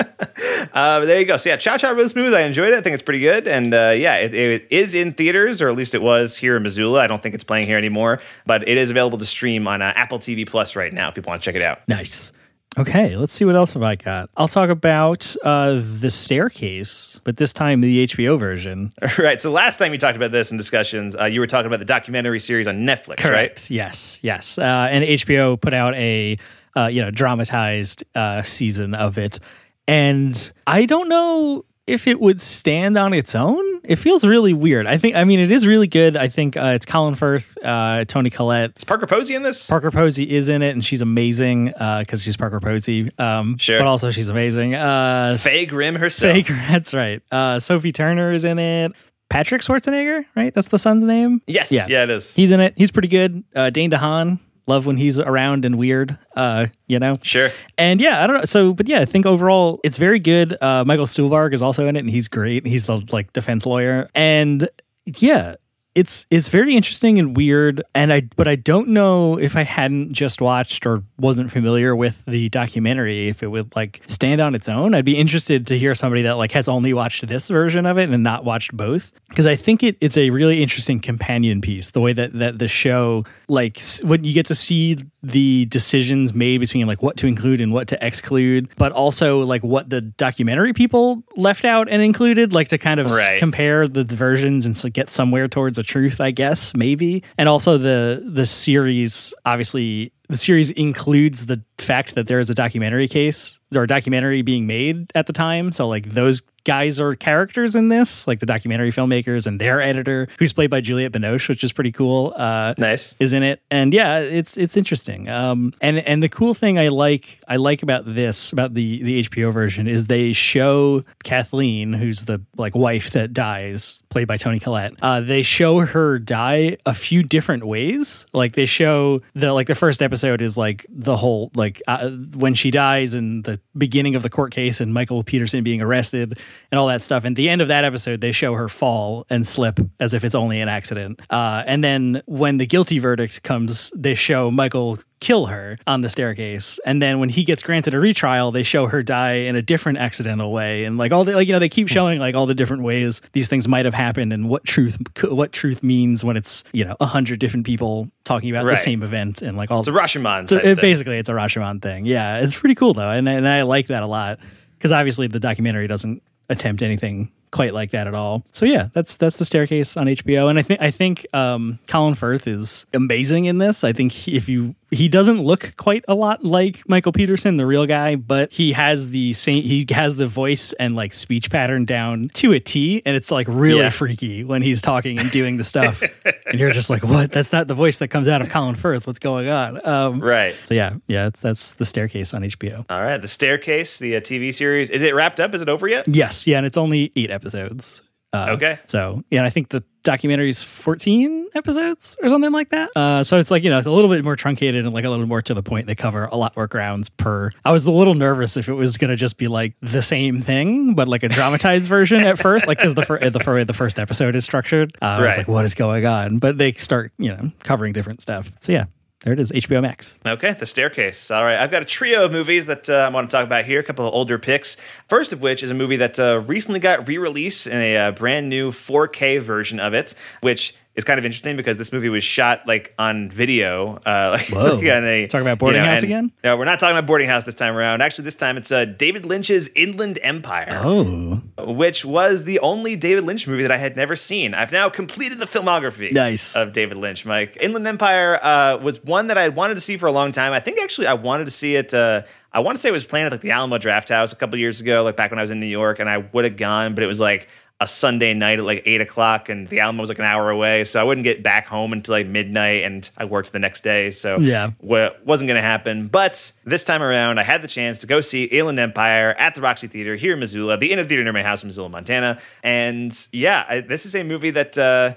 [0.72, 1.36] Uh, there you go.
[1.36, 2.32] So yeah, Cha Cha Real Smooth.
[2.32, 2.76] I enjoyed it.
[2.76, 3.46] I think it's pretty good.
[3.46, 6.62] And uh, yeah, it, it is in theaters, or at least it was here in
[6.62, 7.00] Missoula.
[7.00, 9.92] I don't think it's playing here anymore, but it is available to stream on uh,
[9.96, 11.08] Apple TV Plus right now.
[11.08, 11.86] If people want to check it out.
[11.88, 12.32] Nice.
[12.78, 14.30] Okay, let's see what else have I got.
[14.36, 18.92] I'll talk about uh, the staircase, but this time the HBO version.
[19.18, 19.42] right.
[19.42, 21.84] So last time you talked about this in discussions, uh, you were talking about the
[21.84, 23.70] documentary series on Netflix, right?
[23.70, 24.58] Yes, yes.
[24.58, 26.38] Uh, and HBO put out a
[26.74, 29.38] uh, you know dramatized uh, season of it,
[29.86, 33.62] and I don't know if it would stand on its own.
[33.84, 34.86] It feels really weird.
[34.86, 35.16] I think.
[35.16, 36.16] I mean, it is really good.
[36.16, 38.74] I think uh, it's Colin Firth, uh, Toni Collette.
[38.76, 39.66] Is Parker Posey in this?
[39.66, 41.66] Parker Posey is in it, and she's amazing
[41.98, 43.10] because she's Parker Posey.
[43.18, 43.78] Um, Sure.
[43.78, 44.76] but also she's amazing.
[44.76, 46.32] Uh, Fay Grim herself.
[46.32, 47.20] Fake, that's right.
[47.32, 48.92] Uh, Sophie Turner is in it.
[49.28, 50.54] Patrick Schwarzenegger, right?
[50.54, 51.40] That's the son's name.
[51.48, 51.72] Yes.
[51.72, 51.86] Yeah.
[51.88, 52.02] Yeah.
[52.04, 52.32] it is.
[52.34, 52.74] He's in it.
[52.76, 53.42] He's pretty good.
[53.56, 56.18] Uh, Dane DeHaan, love when he's around and weird.
[56.36, 57.18] Uh, you know.
[57.22, 57.50] Sure.
[57.78, 58.44] And yeah, I don't know.
[58.44, 60.56] So, but yeah, I think overall it's very good.
[60.62, 62.66] Uh, Michael Stuhlbarg is also in it, and he's great.
[62.66, 64.68] He's the like defense lawyer, and
[65.04, 65.56] yeah,
[65.94, 67.82] it's it's very interesting and weird.
[67.94, 72.24] And I, but I don't know if I hadn't just watched or wasn't familiar with
[72.26, 74.94] the documentary, if it would like stand on its own.
[74.94, 78.08] I'd be interested to hear somebody that like has only watched this version of it
[78.08, 81.90] and not watched both, because I think it, it's a really interesting companion piece.
[81.90, 86.58] The way that that the show like when you get to see the decisions made
[86.58, 90.72] between like what to include and what to exclude, but also like what the documentary
[90.72, 93.38] people left out and included, like to kind of Right.
[93.38, 97.24] compare the, the versions and so get somewhere towards a the truth, I guess, maybe.
[97.36, 102.54] And also the the series obviously the series includes the fact that there is a
[102.54, 105.72] documentary case or a documentary being made at the time.
[105.72, 110.28] So like those guys are characters in this, like the documentary filmmakers and their editor,
[110.38, 112.32] who's played by Juliette Binoche, which is pretty cool.
[112.36, 113.14] Uh, Nice.
[113.20, 115.28] is in it, and yeah, it's it's interesting.
[115.28, 119.22] Um, and and the cool thing I like I like about this about the the
[119.24, 124.58] HBO version is they show Kathleen, who's the like wife that dies, played by Toni
[124.60, 124.94] Collette.
[125.02, 128.26] Uh, they show her die a few different ways.
[128.32, 132.54] Like they show the like the first episode is like the whole like uh, when
[132.54, 136.38] she dies and the beginning of the court case and Michael Peterson being arrested
[136.70, 137.24] and all that stuff.
[137.24, 140.34] And the end of that episode, they show her fall and slip as if it's
[140.34, 141.20] only an accident.
[141.30, 146.08] Uh, and then when the guilty verdict comes, they show Michael kill her on the
[146.08, 149.62] staircase and then when he gets granted a retrial they show her die in a
[149.62, 152.44] different accidental way and like all the like you know they keep showing like all
[152.44, 156.36] the different ways these things might have happened and what truth what truth means when
[156.36, 158.74] it's you know a hundred different people talking about Right.
[158.74, 160.48] the same event and like all It's a Rashomon.
[160.48, 162.04] so it, basically, it's a Rashomon thing.
[162.04, 164.40] Yeah, it's pretty cool though, and and I like that a lot
[164.76, 166.20] because obviously the documentary doesn't
[166.52, 168.44] attempt anything quite like that at all.
[168.52, 172.14] So yeah, that's that's the staircase on HBO, and I think I think um, Colin
[172.14, 173.84] Firth is amazing in this.
[173.84, 177.64] I think he, if you he doesn't look quite a lot like Michael Peterson, the
[177.66, 181.84] real guy, but he has the same he has the voice and like speech pattern
[181.86, 183.88] down to a T, and it's like really Yeah.
[183.90, 186.02] freaky when he's talking and doing the stuff,
[186.46, 187.32] and you're just like, what?
[187.32, 189.06] That's not the voice that comes out of Colin Firth.
[189.06, 189.84] What's going on?
[189.86, 190.54] Um, Right.
[190.66, 192.84] so yeah, yeah, that's, that's the staircase on HBO.
[192.90, 193.16] All right.
[193.20, 194.90] The Staircase, the uh, TV series.
[194.90, 195.54] Is it wrapped up?
[195.54, 196.06] Is it over yet?
[196.06, 198.02] Yes, yeah, and it's only eight episodes.
[198.34, 198.78] Uh, Okay.
[198.86, 202.90] So yeah, I think the documentary's fourteen episodes or something like that.
[202.96, 205.10] Uh, so it's like you know it's a little bit more truncated and like a
[205.10, 205.86] little more to the point.
[205.86, 207.50] They cover a lot more grounds per.
[207.64, 210.94] I was a little nervous if it was gonna just be like the same thing,
[210.94, 213.98] but like a dramatized version at first, like because the fir- the fir- the first
[213.98, 214.96] episode is structured.
[215.02, 216.38] Uh, I was like, what is going on?
[216.38, 218.50] But they start you know covering different stuff.
[218.60, 218.84] So yeah,
[219.22, 220.16] there it is, HBO Max.
[220.26, 221.30] Okay, The Staircase.
[221.30, 223.64] All right, I've got a trio of movies that uh, I want to talk about
[223.64, 223.80] here.
[223.80, 224.76] A couple of older picks.
[225.06, 228.48] First of which is a movie that uh, recently got re-released in a uh, brand
[228.48, 232.66] new 4K version of it, which is kind of interesting because this movie was shot
[232.66, 233.96] like on video.
[234.04, 234.74] Uh, like, Whoa.
[234.76, 236.32] like on a, Talking about Boarding you know, House and- again?
[236.44, 238.02] No, we're not talking about Boarding House this time around.
[238.02, 243.24] Actually, this time it's uh, David Lynch's Inland Empire Oh, which was the only David
[243.24, 244.52] Lynch movie that I had never seen.
[244.54, 246.56] I've now completed the filmography Nice.
[246.56, 247.24] of David Lynch.
[247.24, 250.30] Mike Inland Empire uh, was one that I had wanted to see for a long
[250.32, 250.52] time.
[250.52, 251.94] I think actually I wanted to see it.
[251.94, 254.58] Uh, I want to say it was planned at like the Alamo Drafthouse a couple
[254.58, 256.94] years ago, like back when I was in New York, and I would have gone,
[256.94, 257.48] but it was like
[257.82, 260.84] a Sunday night at like eight o'clock, and the Alamo was like an hour away,
[260.84, 264.10] so I wouldn't get back home until like midnight, and I worked the next day,
[264.10, 264.70] so Yeah.
[264.80, 266.06] wa- wasn't going to happen.
[266.06, 269.60] But this time around, I had the chance to go see Inland Empire at the
[269.60, 272.38] Roxy Theater here in Missoula, the Inner Theater near my house in Missoula, Montana.
[272.62, 275.14] And yeah, I, this is a movie that uh,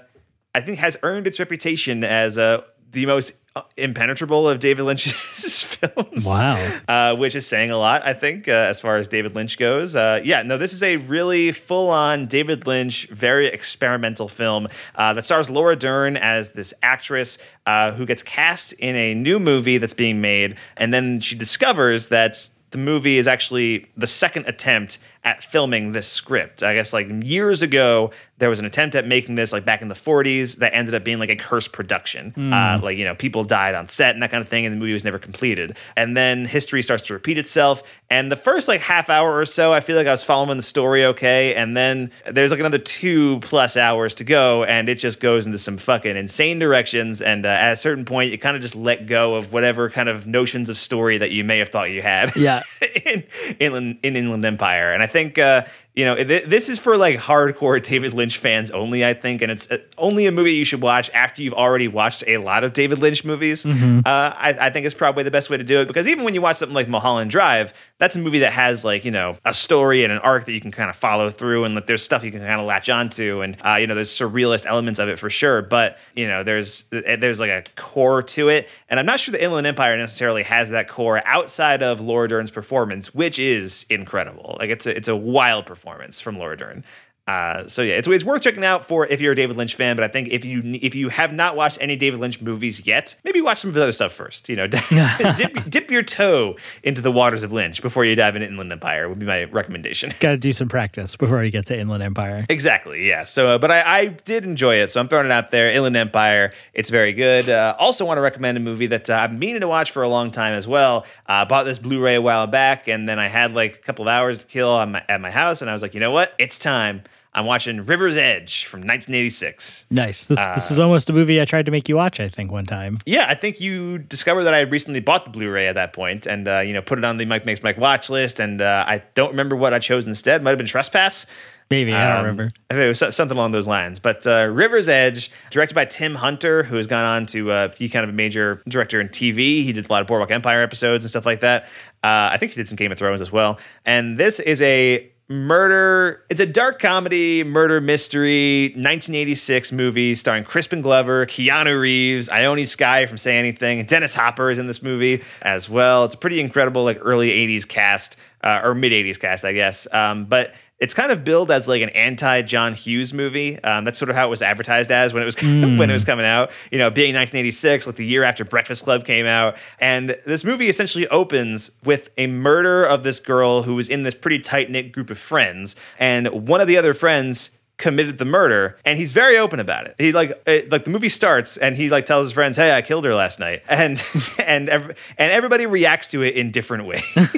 [0.54, 3.32] I think has earned its reputation as uh, the most
[3.76, 6.24] impenetrable of David Lynch's films.
[6.24, 6.80] Wow.
[6.88, 9.96] Uh, which is saying a lot, I think, uh, as far as David Lynch goes.
[9.96, 15.12] Uh, yeah, no, this is a really full on David Lynch, very experimental film uh,
[15.14, 19.78] that stars Laura Dern as this actress uh, who gets cast in a new movie
[19.78, 20.56] that's being made.
[20.76, 26.06] And then she discovers that the movie is actually the second attempt at filming this
[26.06, 26.62] script.
[26.62, 29.88] I guess like years ago, there was an attempt at making this like back in
[29.88, 32.34] the 40s that ended up being like a cursed production.
[32.52, 34.78] Uh, like, you know, people died on set and that kind of thing, and the
[34.78, 35.76] movie was never completed.
[35.96, 37.82] And then history starts to repeat itself.
[38.10, 40.62] And the first like half hour or so, I feel like I was following the
[40.62, 41.54] story okay.
[41.54, 45.58] And then there's like another two plus hours to go, and it just goes into
[45.58, 47.22] some fucking insane directions.
[47.22, 50.08] And uh, at a certain point, you kind of just let go of whatever kind
[50.08, 52.62] of notions of story that you may have thought you had Yeah.
[53.06, 53.24] in
[53.60, 57.18] Inland in Inland Empire, and I think uh, you know th- this is for like
[57.18, 59.04] hardcore David Lynch fans only.
[59.04, 62.24] I think, and it's uh, only a movie you should watch after you've already watched
[62.26, 63.64] a lot of David Lynch movies.
[63.66, 66.34] Uh, I, I think it's probably the best way to do it because even when
[66.34, 69.52] you watch something like Mulholland Drive, that's a movie that has like you know a
[69.54, 72.24] story and an arc that you can kind of follow through, and like there's stuff
[72.24, 75.18] you can kind of latch onto, and uh, you know there's surrealist elements of it
[75.18, 75.62] for sure.
[75.62, 79.42] But you know there's there's like a core to it, and I'm not sure the
[79.42, 84.56] Inland Empire necessarily has that core outside of Laura Dern's performance, which is incredible.
[84.58, 86.84] Like it's a it's a wild performance from Laura Dern.
[87.26, 89.96] Uh, so yeah, it's it's worth checking out for if you're a David Lynch fan.
[89.96, 93.16] But I think if you if you have not watched any David Lynch movies yet,
[93.24, 94.48] maybe watch some of the other stuff first.
[94.48, 94.66] You know,
[95.36, 99.08] dip, dip your toe into the waters of Lynch before you dive into Inland Empire.
[99.08, 100.12] Would be my recommendation.
[100.20, 102.46] Got to do some practice before you get to Inland Empire.
[102.48, 103.08] Exactly.
[103.08, 103.24] Yeah.
[103.24, 105.70] So, uh, but I, I did enjoy it, so I'm throwing it out there.
[105.72, 106.52] Inland Empire.
[106.74, 107.48] It's very good.
[107.48, 110.04] Uh, also, want to recommend a movie that uh, I've been meaning to watch for
[110.04, 111.04] a long time as well.
[111.26, 114.08] Uh, bought this Blu-ray a while back, and then I had like a couple of
[114.08, 116.32] hours to kill my, at my house, and I was like, you know what?
[116.38, 117.02] It's time.
[117.36, 119.86] I'm watching River's Edge from 1986.
[119.90, 120.24] Nice.
[120.24, 122.18] This this is almost a movie I tried to make you watch.
[122.18, 122.98] I think one time.
[123.06, 126.26] Yeah, I think you discovered that I had recently bought the Blu-ray at that point,
[126.26, 128.40] and uh, you know put it on the Mike Makes Mike watch list.
[128.40, 130.42] And uh, I don't remember what I chose instead.
[130.42, 131.26] Might have been Trespass.
[131.68, 132.48] Maybe I don't Um, remember.
[132.70, 133.98] I think it was something along those lines.
[133.98, 137.88] But uh, River's Edge, directed by Tim Hunter, who has gone on to uh, be
[137.88, 139.64] kind of a major director in TV.
[139.64, 141.64] He did a lot of Boardwalk Empire episodes and stuff like that.
[142.04, 143.58] Uh, I think he did some Game of Thrones as well.
[143.84, 146.24] And this is a murder.
[146.30, 153.06] It's a dark comedy, murder mystery, 1986 movie starring Crispin Glover, Keanu Reeves, Ione Skye
[153.06, 156.04] from Say Anything, Dennis Hopper is in this movie as well.
[156.04, 159.92] It's a pretty incredible, like early 80s cast uh, or mid 80s cast, I guess.
[159.92, 163.62] Um, but it's kind of billed as like an anti John Hughes movie.
[163.62, 166.04] Um, that's sort of how it was advertised as when it was when it was
[166.04, 166.50] coming out.
[166.70, 170.68] You know, being 1986, like the year after Breakfast Club came out, and this movie
[170.68, 174.92] essentially opens with a murder of this girl who was in this pretty tight knit
[174.92, 179.36] group of friends, and one of the other friends committed the murder and he's very
[179.36, 179.94] open about it.
[179.98, 182.80] He like it, like the movie starts and he like tells his friends hey i
[182.80, 183.62] killed her last night.
[183.76, 184.02] And
[184.42, 187.02] and ev- and everybody reacts to it in different ways.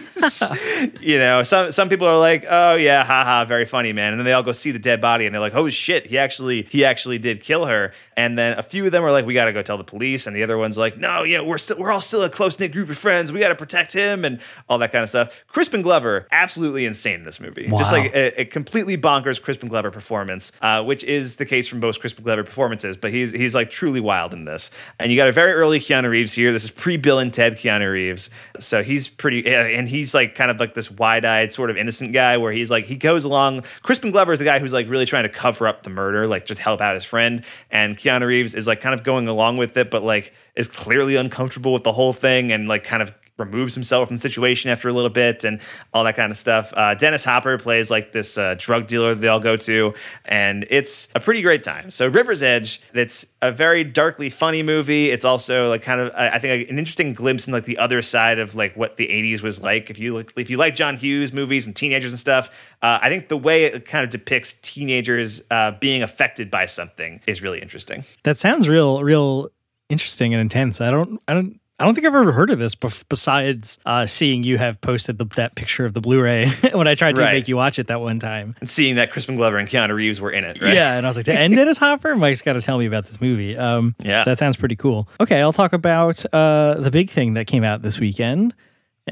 [1.00, 4.12] You know some some people are like oh yeah haha very funny man.
[4.12, 6.18] And then they all go see the dead body and they're like oh shit he
[6.18, 7.92] actually he actually did kill her.
[8.16, 10.26] And then a few of them are like we got to go tell the police
[10.26, 12.72] and the other one's like no yeah we're still we're all still a close knit
[12.72, 13.32] group of friends.
[13.32, 15.44] We got to protect him and all that kind of stuff.
[15.48, 17.68] Crispin glover absolutely insane in this movie.
[17.68, 20.27] Just like a, a completely bonkers Crispin Glover performance,
[20.60, 22.96] uh, which is the case from most Crispin Glover performances.
[22.96, 24.70] But he's he's like truly wild in this.
[24.98, 26.52] And you got a very early Keanu Reeves here.
[26.52, 30.50] This is pre Bill and Ted Keanu Reeves, so he's pretty, and he's like kind
[30.50, 33.62] of like this wide eyed sort of innocent guy where he's like he goes along.
[33.82, 36.46] Crispin Glover is the guy who's like really trying to cover up the murder, like
[36.46, 39.76] just help out his friend, and Keanu Reeves is like kind of going along with
[39.76, 43.74] it, but like is clearly uncomfortable with the whole thing and like kind of removes
[43.74, 45.60] himself from the situation after a little bit and
[45.94, 46.72] all that kind of stuff.
[46.76, 49.94] Uh, Dennis Hopper plays like this uh, drug dealer they all go to,
[50.26, 51.90] and it's a pretty great time.
[51.90, 55.10] So River's Edge, that's a very darkly funny movie.
[55.10, 58.38] It's also like kind of I think an interesting glimpse in like the other side
[58.38, 59.90] of like what the '80s was like.
[59.90, 63.08] If you look, if you like John Hughes movies and teenagers and stuff, uh, I
[63.08, 67.60] think the way it kind of depicts teenagers uh, being affected by something is really
[67.60, 68.04] interesting.
[68.24, 69.48] That sounds real, real
[69.88, 70.80] interesting and intense.
[70.80, 72.74] I don't, I don't, I don't think I've ever heard of this.
[72.74, 76.94] Bef- besides uh, seeing you have posted the, that picture of the Blu-ray when I
[76.96, 77.34] tried to Right.
[77.34, 78.56] make you watch it that one time.
[78.60, 80.74] And seeing that Crispin Glover and Keanu Reeves were in it, right?
[80.74, 82.16] Yeah, and I was like, and Dennis Hopper.
[82.16, 83.56] Mike's got to tell me about this movie.
[83.56, 84.22] Um, Yeah.
[84.22, 85.08] so that sounds pretty cool.
[85.20, 88.54] Okay, I'll talk about uh, the big thing that came out this weekend,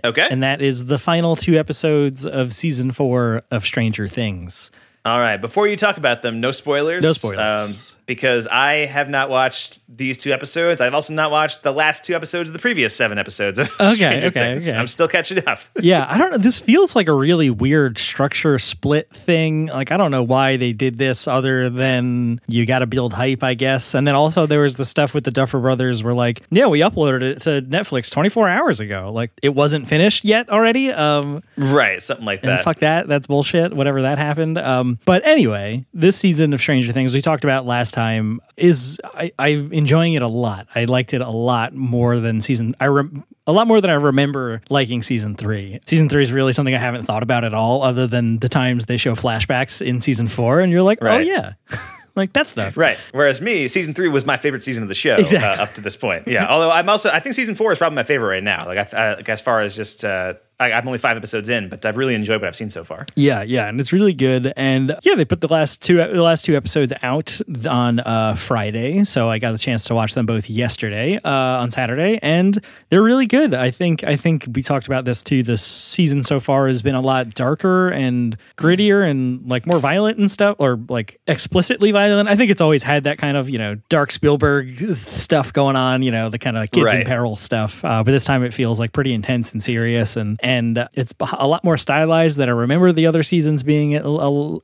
[0.05, 0.27] Okay.
[0.29, 4.71] and that is the final two episodes of season four of Stranger Things.
[5.05, 5.37] All right.
[5.37, 7.01] Before you talk about them, no spoilers.
[7.01, 7.93] No spoilers.
[7.95, 10.81] Um, because I have not watched these two episodes.
[10.81, 13.95] I've also not watched the last two episodes of the previous seven episodes of Okay,
[13.95, 14.69] Stranger okay, Things.
[14.69, 14.79] okay.
[14.79, 15.59] I'm still catching up.
[15.81, 16.39] yeah, I don't know.
[16.39, 19.67] This feels like a really weird structure split thing.
[19.67, 23.43] Like, I don't know why they did this other than you got to build hype,
[23.43, 23.95] I guess.
[23.95, 26.81] And then also there was the stuff with the Duffer Brothers where, like, yeah, we
[26.81, 29.11] uploaded it to Netflix 24 hours ago.
[29.13, 30.93] Like, it wasn't finished yet already.
[30.93, 32.01] Um, right.
[32.01, 32.65] Something like and that.
[32.65, 33.09] fuck that.
[33.09, 33.73] That's bullshit.
[33.75, 34.59] Whatever that happened.
[34.59, 39.33] Um, but anyway, this season of Stranger Things we talked about last time is I,
[39.39, 40.69] I'm enjoying it a lot.
[40.75, 42.77] I liked it a lot more than season.
[42.79, 45.81] I rem- a lot more than I remember liking season three.
[45.87, 48.87] Season three is really something I haven't thought about at all, other than the times
[48.87, 51.55] they show flashbacks in season four, and you're like, oh yeah,
[52.17, 52.77] like that stuff.
[52.77, 52.99] Right.
[53.13, 55.49] Whereas me, season three was my favorite season of the show Exactly.
[55.49, 56.27] uh, up to this point.
[56.27, 56.47] Yeah.
[56.47, 58.65] Although I'm also, I think season four is probably my favorite right now.
[58.67, 61.69] Like, I, I, like as far as just, uh, I, I'm only five episodes in,
[61.69, 63.05] but I've really enjoyed what I've seen so far.
[63.15, 64.53] Yeah, yeah, and it's really good.
[64.57, 67.39] And yeah, they put the last two the last two episodes out
[67.69, 71.71] on uh, Friday, so I got the chance to watch them both yesterday uh, on
[71.71, 73.53] Saturday, and they're really good.
[73.53, 75.43] I think I think we talked about this too.
[75.43, 80.19] This season so far has been a lot darker and grittier and like more violent
[80.19, 82.31] and stuff, or like explicitly violent.
[82.31, 86.03] I think it's always had that kind of you know dark Spielberg stuff going on.
[86.03, 87.85] You know, the kind of kids in peril stuff.
[87.85, 91.47] Uh, but this time it feels like pretty intense and serious, and and it's a
[91.47, 93.95] lot more stylized than I remember the other seasons being.
[93.95, 94.05] At,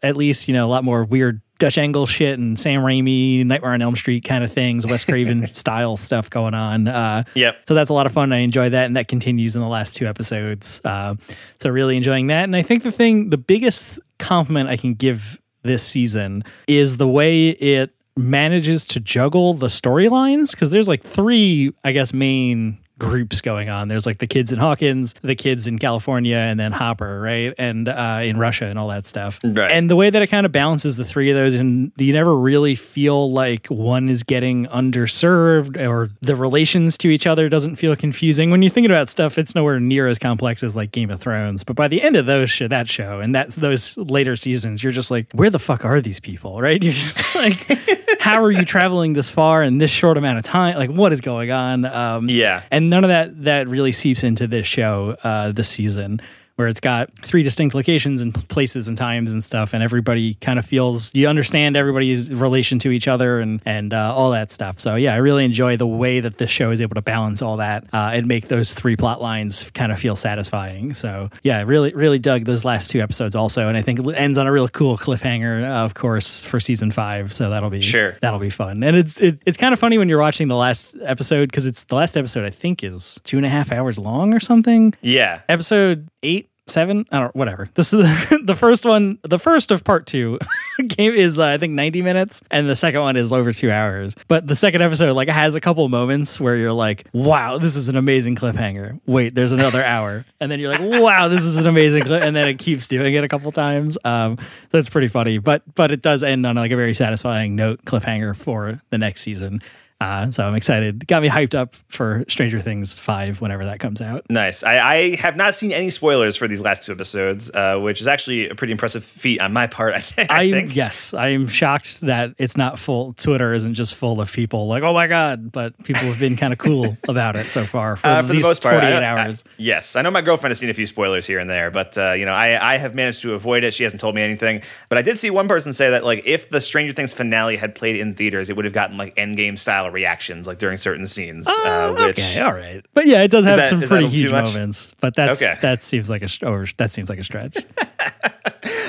[0.03, 3.72] at least you know a lot more weird Dutch angle shit and Sam Raimi, Nightmare
[3.72, 6.89] on Elm Street kind of things, Wes Craven style stuff going on.
[6.89, 7.57] Uh, Yep.
[7.68, 8.33] so that's a lot of fun.
[8.33, 10.80] I enjoy that, and that continues in the last two episodes.
[10.85, 11.14] Uh,
[11.61, 12.45] so really enjoying that.
[12.45, 17.07] And I think the thing, the biggest compliment I can give this season is the
[17.07, 23.40] way it manages to juggle the storylines because there's like three, I guess, main groups
[23.40, 23.88] going on.
[23.88, 27.53] There's like the kids in Hawkins, the kids in California, and then Hopper, right?
[27.59, 29.40] And uh, in Russia and all that stuff.
[29.43, 29.70] Right.
[29.70, 32.36] And the way that it kind of balances the three of those, and you never
[32.36, 37.95] really feel like one is getting underserved or the relations to each other doesn't feel
[37.97, 38.51] confusing.
[38.51, 41.64] When you're thinking about stuff, it's nowhere near as complex as like Game of Thrones.
[41.64, 44.93] But by the end of those sh- that show and that those later seasons, you're
[44.93, 46.61] just like, where the fuck are these people?
[46.61, 46.82] Right?
[46.82, 47.34] You're just
[47.68, 50.76] like, how are you traveling this far in this short amount of time?
[50.76, 51.84] Like, what is going on?
[51.84, 52.62] Um, Yeah.
[52.70, 56.20] and none of that that really seeps into this show uh, this season
[56.57, 60.59] where it's got three distinct locations and places and times and stuff and everybody kind
[60.59, 64.78] of feels you understand everybody's relation to each other and and uh, all that stuff.
[64.80, 67.57] So yeah i really enjoy the way that this show is able to balance all
[67.59, 70.94] that uh, and make those three plot lines kind of feel satisfying.
[70.94, 74.07] So yeah I really really dug those last two episodes also and i think it
[74.16, 77.32] ends on a real cool cliffhanger uh, of course for season five.
[77.32, 78.16] So that'll be Sure.
[78.20, 78.82] that'll be fun.
[78.82, 81.84] And it's it, it's kind of funny when you're watching the last episode because it's
[81.84, 84.94] the last episode i think is two and a half hours long or something.
[85.00, 85.40] Yeah.
[85.48, 87.05] episode eight seven?
[87.11, 87.68] I don't whatever.
[87.75, 90.39] This is the, the first one the first of part two
[90.89, 94.14] game is uh, i think 90 minutes and the second one is over two hours.
[94.29, 97.89] But the second episode like has a couple moments where you're like wow this is
[97.89, 99.01] an amazing cliffhanger.
[99.07, 100.25] Wait there's another hour.
[100.41, 103.14] And then you're like wow this is an amazing clip and then it keeps doing
[103.14, 103.99] it a couple times.
[104.05, 104.39] Um
[104.70, 105.39] so it's pretty funny.
[105.39, 109.23] But but it does end on like a very satisfying note cliffhanger for the next
[109.23, 109.62] season
[110.03, 111.07] uh, so I'm excited.
[111.07, 114.24] Got me hyped up for Stranger Things 5 whenever that comes out.
[114.28, 114.62] Nice.
[114.64, 118.07] I, I have not seen any spoilers for these last two episodes, uh, which is
[118.07, 119.94] actually a pretty impressive feat on my part.
[119.94, 120.30] I, think.
[120.30, 120.74] I I think.
[120.76, 123.12] yes, I am shocked that it's not full.
[123.14, 126.53] Twitter isn't just full of people like, oh my god, but people have been kind
[126.53, 129.05] of cool about it so far for, Uh, for the most part, I- 48 I-
[129.05, 129.44] hours.
[129.57, 132.12] yes, I know my girlfriend has seen a few spoilers here and there, but uh,
[132.12, 133.72] you know, I, I have managed to avoid it.
[133.74, 136.48] She hasn't told me anything, but I did see one person say that like if
[136.50, 139.90] the Stranger Things finale had played in theaters, it would have gotten like Endgame style
[139.93, 143.57] reactions like during certain scenes, uh, which okay, all right, but yeah, it does have
[143.59, 144.95] that- some is that a pretty huge moments.
[145.01, 145.55] But that's Okay.
[145.62, 147.57] that seems like a or that seems like a stretch.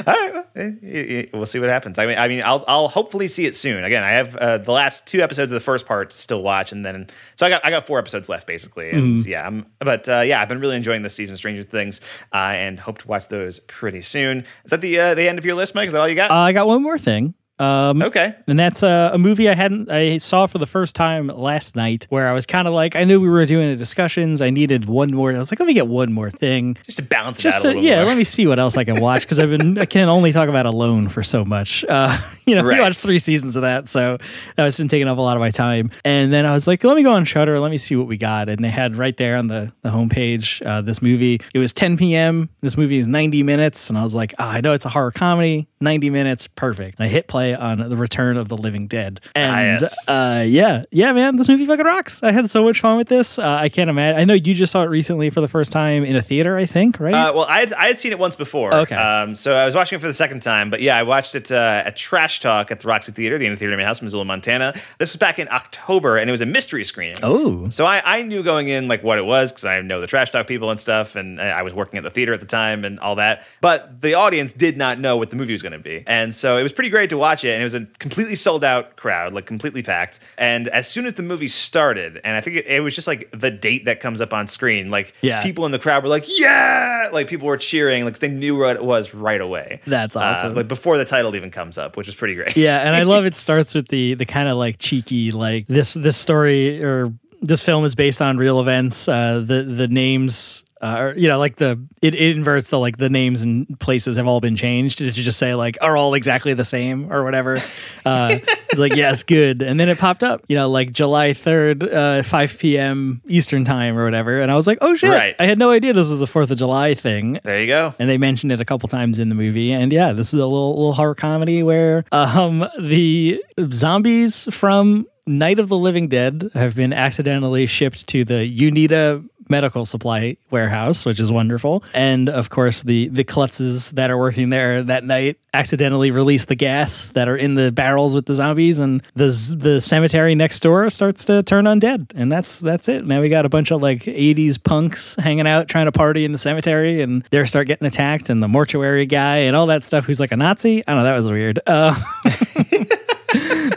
[0.05, 1.97] All right, well, eh, eh, eh, we'll see what happens.
[1.97, 3.83] I mean, I mean, I'll I'll hopefully see it soon.
[3.85, 6.71] Again, I have uh, the last two episodes of the first part to still watch,
[6.73, 8.89] and then so I got I got four episodes left basically.
[8.89, 9.29] And Mm-hmm.
[9.29, 12.01] yeah, I'm, but uh, yeah, I've been really enjoying this season of Stranger Things,
[12.33, 14.39] uh, and hope to watch those pretty soon.
[14.65, 15.87] Is that the uh, the end of your list, Mike?
[15.87, 16.31] Is that all you got?
[16.31, 17.33] Uh, I got one more thing.
[17.59, 18.35] Um, okay.
[18.47, 22.07] And that's uh, a movie I hadn't I saw for the first time last night,
[22.09, 24.41] where I was kind of like I knew we were doing the discussions.
[24.41, 25.31] I needed one more.
[25.31, 26.77] I was like, let me get one more thing.
[26.85, 28.05] Just to balance it Just out a to, yeah, more.
[28.05, 30.49] let me see what else I can watch because I've been I can only talk
[30.49, 31.85] about Alone for so much.
[31.87, 32.77] Uh, you know, Right.
[32.77, 34.17] we watched three seasons of that, so
[34.55, 35.91] that's been taking up a lot of my time.
[36.03, 38.17] And then I was like, let me go on Shudder, let me see what we
[38.17, 38.49] got.
[38.49, 41.39] And they had right there on the the homepage uh, this movie.
[41.53, 42.49] It was 10 p.m.
[42.61, 45.11] This movie is 90 minutes, and I was like, oh, I know it's a horror
[45.11, 46.97] comedy, 90 minutes, perfect.
[46.99, 50.07] And I hit play on The Return of the Living Dead, and yes.
[50.07, 52.23] uh, yeah, yeah, man, this movie fucking rocks.
[52.23, 53.37] I had so much fun with this.
[53.37, 54.19] Uh, I can't imagine.
[54.21, 56.65] I know you just saw it recently for the first time in a theater, I
[56.65, 57.13] think, right?
[57.13, 58.73] Uh, well, I had, I had seen it once before.
[58.73, 58.95] Okay.
[58.95, 60.69] Um, so I was watching it for the second time.
[60.69, 63.55] But yeah, I watched it uh, at Trash Talk at the Roxy Theater, the Inner
[63.55, 64.73] Theater in my house, Missoula, Montana.
[64.99, 67.17] This was back in October, and it was a mystery screening.
[67.23, 70.07] oh, So I, I knew going in like what it was because I know the
[70.07, 72.85] trash talk people and stuff, and I was working at the theater at the time
[72.85, 73.43] and all that.
[73.61, 76.57] But the audience did not know what the movie was going to be, and so
[76.57, 77.53] it was pretty great to watch it.
[77.53, 80.19] And it was a completely sold out crowd, like completely packed.
[80.37, 83.29] And as soon as the movie started, and I think it, it was just like
[83.31, 85.41] the date that comes up on screen, like Yeah.
[85.41, 88.75] people in the crowd were like, "Yeah!" Like people were cheering, like they knew what
[88.75, 89.79] it was right away.
[89.87, 90.55] That's Uh, awesome.
[90.55, 92.55] like before the title even comes up, which is pretty great.
[92.57, 95.93] Yeah, and I love it starts with the the kind of like cheeky like this
[95.93, 97.11] this story or
[97.41, 99.07] this film is based on real events.
[99.07, 100.63] Uh, the the names.
[100.83, 104.17] Uh, or, you know, like the it, it inverts the like the names and places
[104.17, 107.57] have all been changed to just say like are all exactly the same or whatever.
[108.05, 108.37] Uh,
[108.75, 110.43] like yes, good, and then it popped up.
[110.49, 113.21] You know, like July third, uh, five p.m.
[113.29, 115.35] Eastern time or whatever, and I was like, oh shit, Right.
[115.39, 117.93] I had no idea this was a Fourth of July thing There you go.
[117.97, 119.71] and they mentioned it a couple times in the movie.
[119.71, 125.59] And yeah, this is a little little horror comedy where um, the zombies from Night
[125.59, 131.19] of the Living Dead have been accidentally shipped to the Uneeda medical supply warehouse, which
[131.19, 131.83] is wonderful.
[131.93, 136.55] And of course, the the klutzes that are working there that night accidentally release the
[136.55, 139.27] gas that are in the barrels with the zombies, and the
[139.57, 142.11] the cemetery next door starts to turn undead.
[142.15, 143.05] And that's that's it.
[143.05, 146.31] Now we got a bunch of like '80s punks hanging out trying to party in
[146.31, 150.05] the cemetery, and they start getting attacked, and the mortuary guy and all that stuff.
[150.05, 150.83] Who's like a Nazi?
[150.87, 151.09] I don't know.
[151.09, 151.59] That was weird.
[151.65, 151.99] Uh,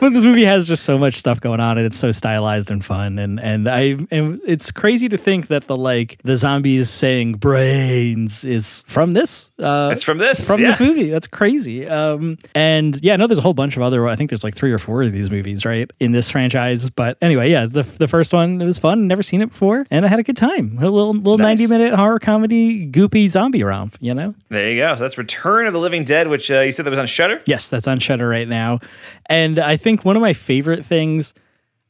[0.06, 2.84] but this movie has just so much stuff going on, and it's so stylized and
[2.84, 7.34] fun, and and I and it's crazy to think that the like the zombies saying
[7.34, 9.50] brains is from this.
[9.58, 10.72] Uh, It's from this, from yeah.
[10.72, 11.10] this movie.
[11.10, 11.86] That's crazy.
[11.88, 14.06] Um, and yeah, no, there's a whole bunch of other.
[14.08, 16.90] I think there's like three or four of these movies, right, in this franchise.
[16.90, 19.06] But anyway, yeah, the the first one it was fun.
[19.08, 20.78] Never seen it before, and I had a good time.
[20.80, 21.58] A little little Nice.
[21.58, 23.96] ninety minute horror comedy, goopy zombie romp.
[24.00, 24.34] You know.
[24.48, 24.94] There you go.
[24.94, 27.42] So that's Return of the Living Dead, which uh, you said that was on Shudder.
[27.46, 28.80] Yes, that's on Shudder right now.
[29.26, 31.34] And I think one of my favorite things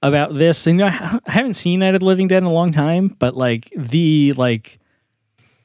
[0.02, 2.70] about this, and I I haven't seen Night of the Living Dead in a long
[2.70, 4.78] time, but like the like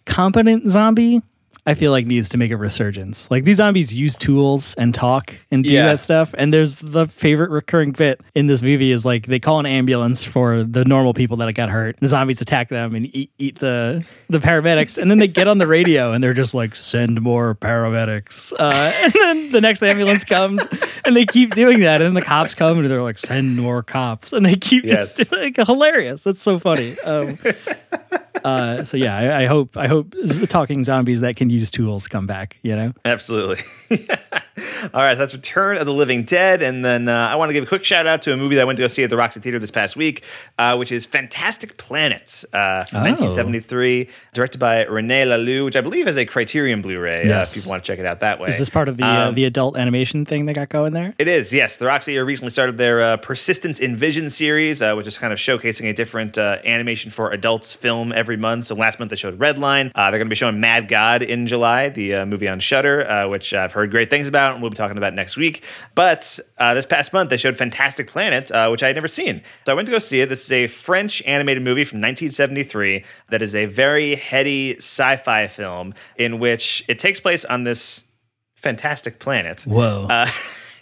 [0.06, 1.22] competent zombie,
[1.68, 3.30] I feel like needs to make a resurgence.
[3.30, 5.86] Like these zombies use tools and talk and do Yeah.
[5.86, 6.34] that stuff.
[6.38, 10.24] And there's the favorite recurring bit in this movie is like they call an ambulance
[10.24, 11.98] for the normal people that got hurt.
[12.00, 15.60] The zombies attack them and eat, eat the the paramedics, and then they get on
[15.60, 20.24] the radio and they're just like, "Send more paramedics." Uh, and then the next ambulance
[20.24, 20.66] comes,
[21.06, 22.02] and they keep doing that.
[22.02, 25.16] And then the cops come and they're like, "Send more cops," and they keep Yes.
[25.18, 26.24] just like hilarious.
[26.24, 26.96] That's so funny.
[27.06, 27.38] Um,
[28.44, 30.16] uh, so yeah, I, I hope I hope
[30.50, 32.58] talking zombies that can use tools come back.
[32.64, 32.94] You know.
[33.06, 33.64] Absolutely.
[34.94, 36.62] All right, so that's Return of the Living Dead.
[36.62, 38.62] And then uh, I want to give a quick shout out to a movie that
[38.62, 40.24] I went to go see at the Roxy Theater this past week,
[40.58, 43.04] uh, which is Fantastic Planet uh, from Oh.
[43.04, 47.56] 1973, directed by Rene Laloux, which I believe is a Criterion Blu ray Yes.
[47.56, 48.50] uh, if you want to check it out that way.
[48.50, 51.14] Is this part of the uh, Um, the adult animation thing they got going there?
[51.18, 51.78] It is, yes.
[51.78, 55.40] The Roxy recently started their uh, Persistence in Vision series, uh, which is kind of
[55.40, 58.66] showcasing a different uh, animation for adults film every month.
[58.66, 59.92] So last month they showed Redline.
[59.96, 63.08] Uh, they're going to be showing Mad God in July, the uh, movie on Shudder,
[63.08, 65.64] uh, which I've heard great things about, and we'll be talking about next week.
[65.96, 69.42] But uh, this past month they showed Fantastic Planet, uh, which I had never seen.
[69.66, 70.30] So I went to go see it.
[70.30, 75.94] This is a French animated movie from 1973 that is a very heady sci-fi film
[76.18, 78.04] in which it takes place on this
[78.56, 79.64] fantastic planet.
[79.64, 80.08] Whoa.
[80.10, 80.28] Uh,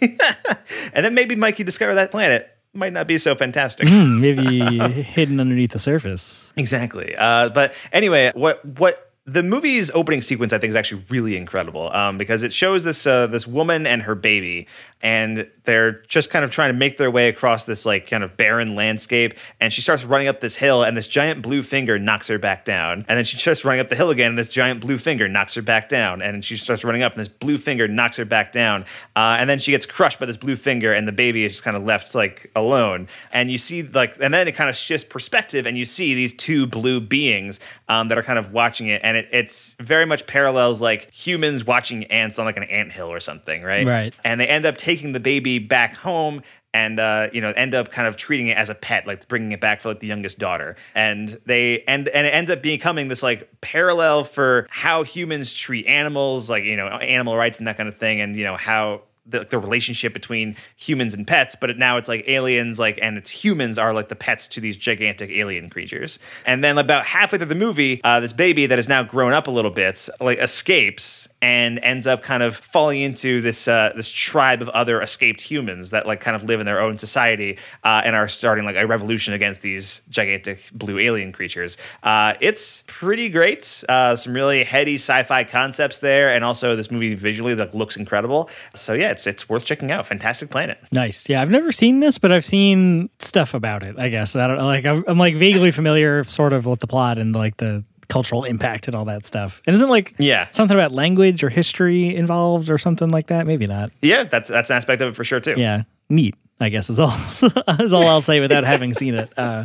[0.00, 3.88] and then maybe Mike, you discover that planet might not be so fantastic.
[3.88, 4.60] Hmm, maybe
[5.02, 6.52] hidden underneath the surface.
[6.56, 7.14] Exactly.
[7.16, 11.92] Uh, but anyway, what what the movie's opening sequence I think is actually really incredible
[11.92, 14.66] um, because it shows this uh, this woman and her baby,
[15.02, 18.36] and they're just kind of trying to make their way across this like kind of
[18.36, 19.34] barren landscape.
[19.60, 22.64] And she starts running up this hill, and this giant blue finger knocks her back
[22.64, 23.04] down.
[23.08, 25.54] And then she starts running up the hill again, and this giant blue finger knocks
[25.54, 26.22] her back down.
[26.22, 28.82] And she starts running up, and this blue finger knocks her back down.
[29.14, 31.64] Uh, and then she gets crushed by this blue finger, and the baby is just
[31.64, 33.06] kind of left like alone.
[33.32, 36.34] And you see like, and then it kind of shifts perspective, and you see these
[36.34, 40.26] two blue beings um, that are kind of watching it, and it, it's very much
[40.26, 43.86] parallels like humans watching ants on like an ant hill or something, right?
[43.86, 44.14] Right.
[44.24, 46.42] And they end up taking the baby back home
[46.72, 49.52] and uh, you know end up kind of treating it as a pet, like bringing
[49.52, 50.76] it back for like the youngest daughter.
[50.94, 55.86] And they end and it ends up becoming this like parallel for how humans treat
[55.86, 59.02] animals, like you know animal rights and that kind of thing, and you know how.
[59.30, 63.30] The, the relationship between humans and pets, but now it's like aliens, like and it's
[63.30, 66.18] humans are like the pets to these gigantic alien creatures.
[66.44, 69.46] And then about halfway through the movie, uh, this baby that has now grown up
[69.46, 74.10] a little bit, like escapes and ends up kind of falling into this uh, this
[74.10, 78.02] tribe of other escaped humans that like kind of live in their own society uh,
[78.04, 81.78] and are starting like a revolution against these gigantic blue alien creatures.
[82.02, 83.82] Uh, it's pretty great.
[83.88, 88.50] Uh, some really heady sci-fi concepts there, and also this movie visually like looks incredible.
[88.74, 90.06] So yeah, it's it's worth checking out.
[90.06, 90.78] Fantastic Planet.
[90.92, 91.28] Nice.
[91.28, 93.98] Yeah, I've never seen this, but I've seen stuff about it.
[93.98, 94.84] I guess I don't like.
[94.84, 98.86] I'm, I'm like vaguely familiar, sort of, with the plot and like the cultural impact
[98.88, 99.62] and all that stuff.
[99.66, 100.48] And isn't like Yeah.
[100.50, 103.46] something about language or history involved or something like that?
[103.46, 103.90] Maybe not.
[104.02, 105.54] Yeah, that's that's an aspect of it for sure too.
[105.56, 106.34] Yeah, neat.
[106.62, 107.14] I guess is all
[107.80, 109.32] is all I'll say without having seen it.
[109.38, 109.64] Uh,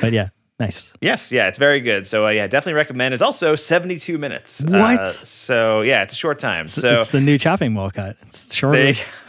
[0.00, 0.90] but yeah, nice.
[1.02, 2.06] Yes, yeah, it's very good.
[2.06, 3.12] So uh, yeah, definitely recommend.
[3.12, 4.62] It's also 72 minutes.
[4.64, 5.00] What?
[5.00, 6.66] Uh, so yeah, it's a short time.
[6.68, 8.16] So it's the new Chopping Mall cut.
[8.28, 8.94] It's shorter.
[8.94, 8.98] They,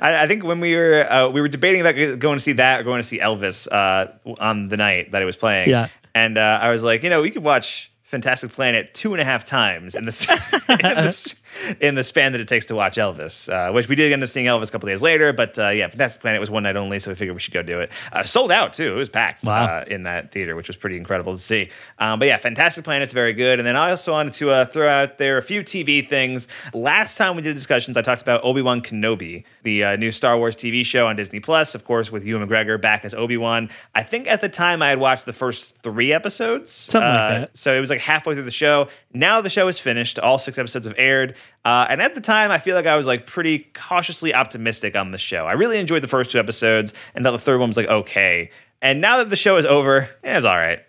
[0.00, 2.80] I, I think when we were uh, we were debating about going to see that
[2.80, 4.08] or going to see Elvis uh,
[4.40, 5.68] on the night that it was playing.
[5.70, 5.88] Yeah.
[6.14, 9.24] And uh, I was like, you know, we could watch Fantastic Planet two and a
[9.24, 11.34] half times in the in the,
[11.80, 14.28] in the span that it takes to watch Elvis, uh, which we did end up
[14.28, 15.32] seeing Elvis a couple days later.
[15.32, 17.62] But uh, yeah, Fantastic Planet was one night only, so we figured we should go
[17.62, 17.90] do it.
[18.12, 19.64] Uh, sold out too; it was packed Wow.
[19.64, 21.70] uh, in that theater, which was pretty incredible to see.
[21.98, 23.58] Um, but yeah, Fantastic Planet's very good.
[23.58, 26.48] And then I also wanted to uh, throw out there a few TV things.
[26.74, 30.36] Last time we did discussions, I talked about Obi Wan Kenobi, the uh, new Star
[30.38, 33.70] Wars TV show on Disney Plus, of course, with Ewan McGregor back as Obi Wan.
[33.94, 37.56] I think at the time I had watched the first three episodes, Something like that.
[37.56, 38.88] So it was like halfway through the show.
[39.12, 41.34] Now the show is finished; all six episodes have aired.
[41.64, 45.10] Uh, and at the time, I feel like I was like pretty cautiously optimistic on
[45.10, 45.46] the show.
[45.46, 48.50] I really enjoyed the first two episodes, and thought the third one was like okay.
[48.82, 50.80] And now that the show is over, eh, it was all right.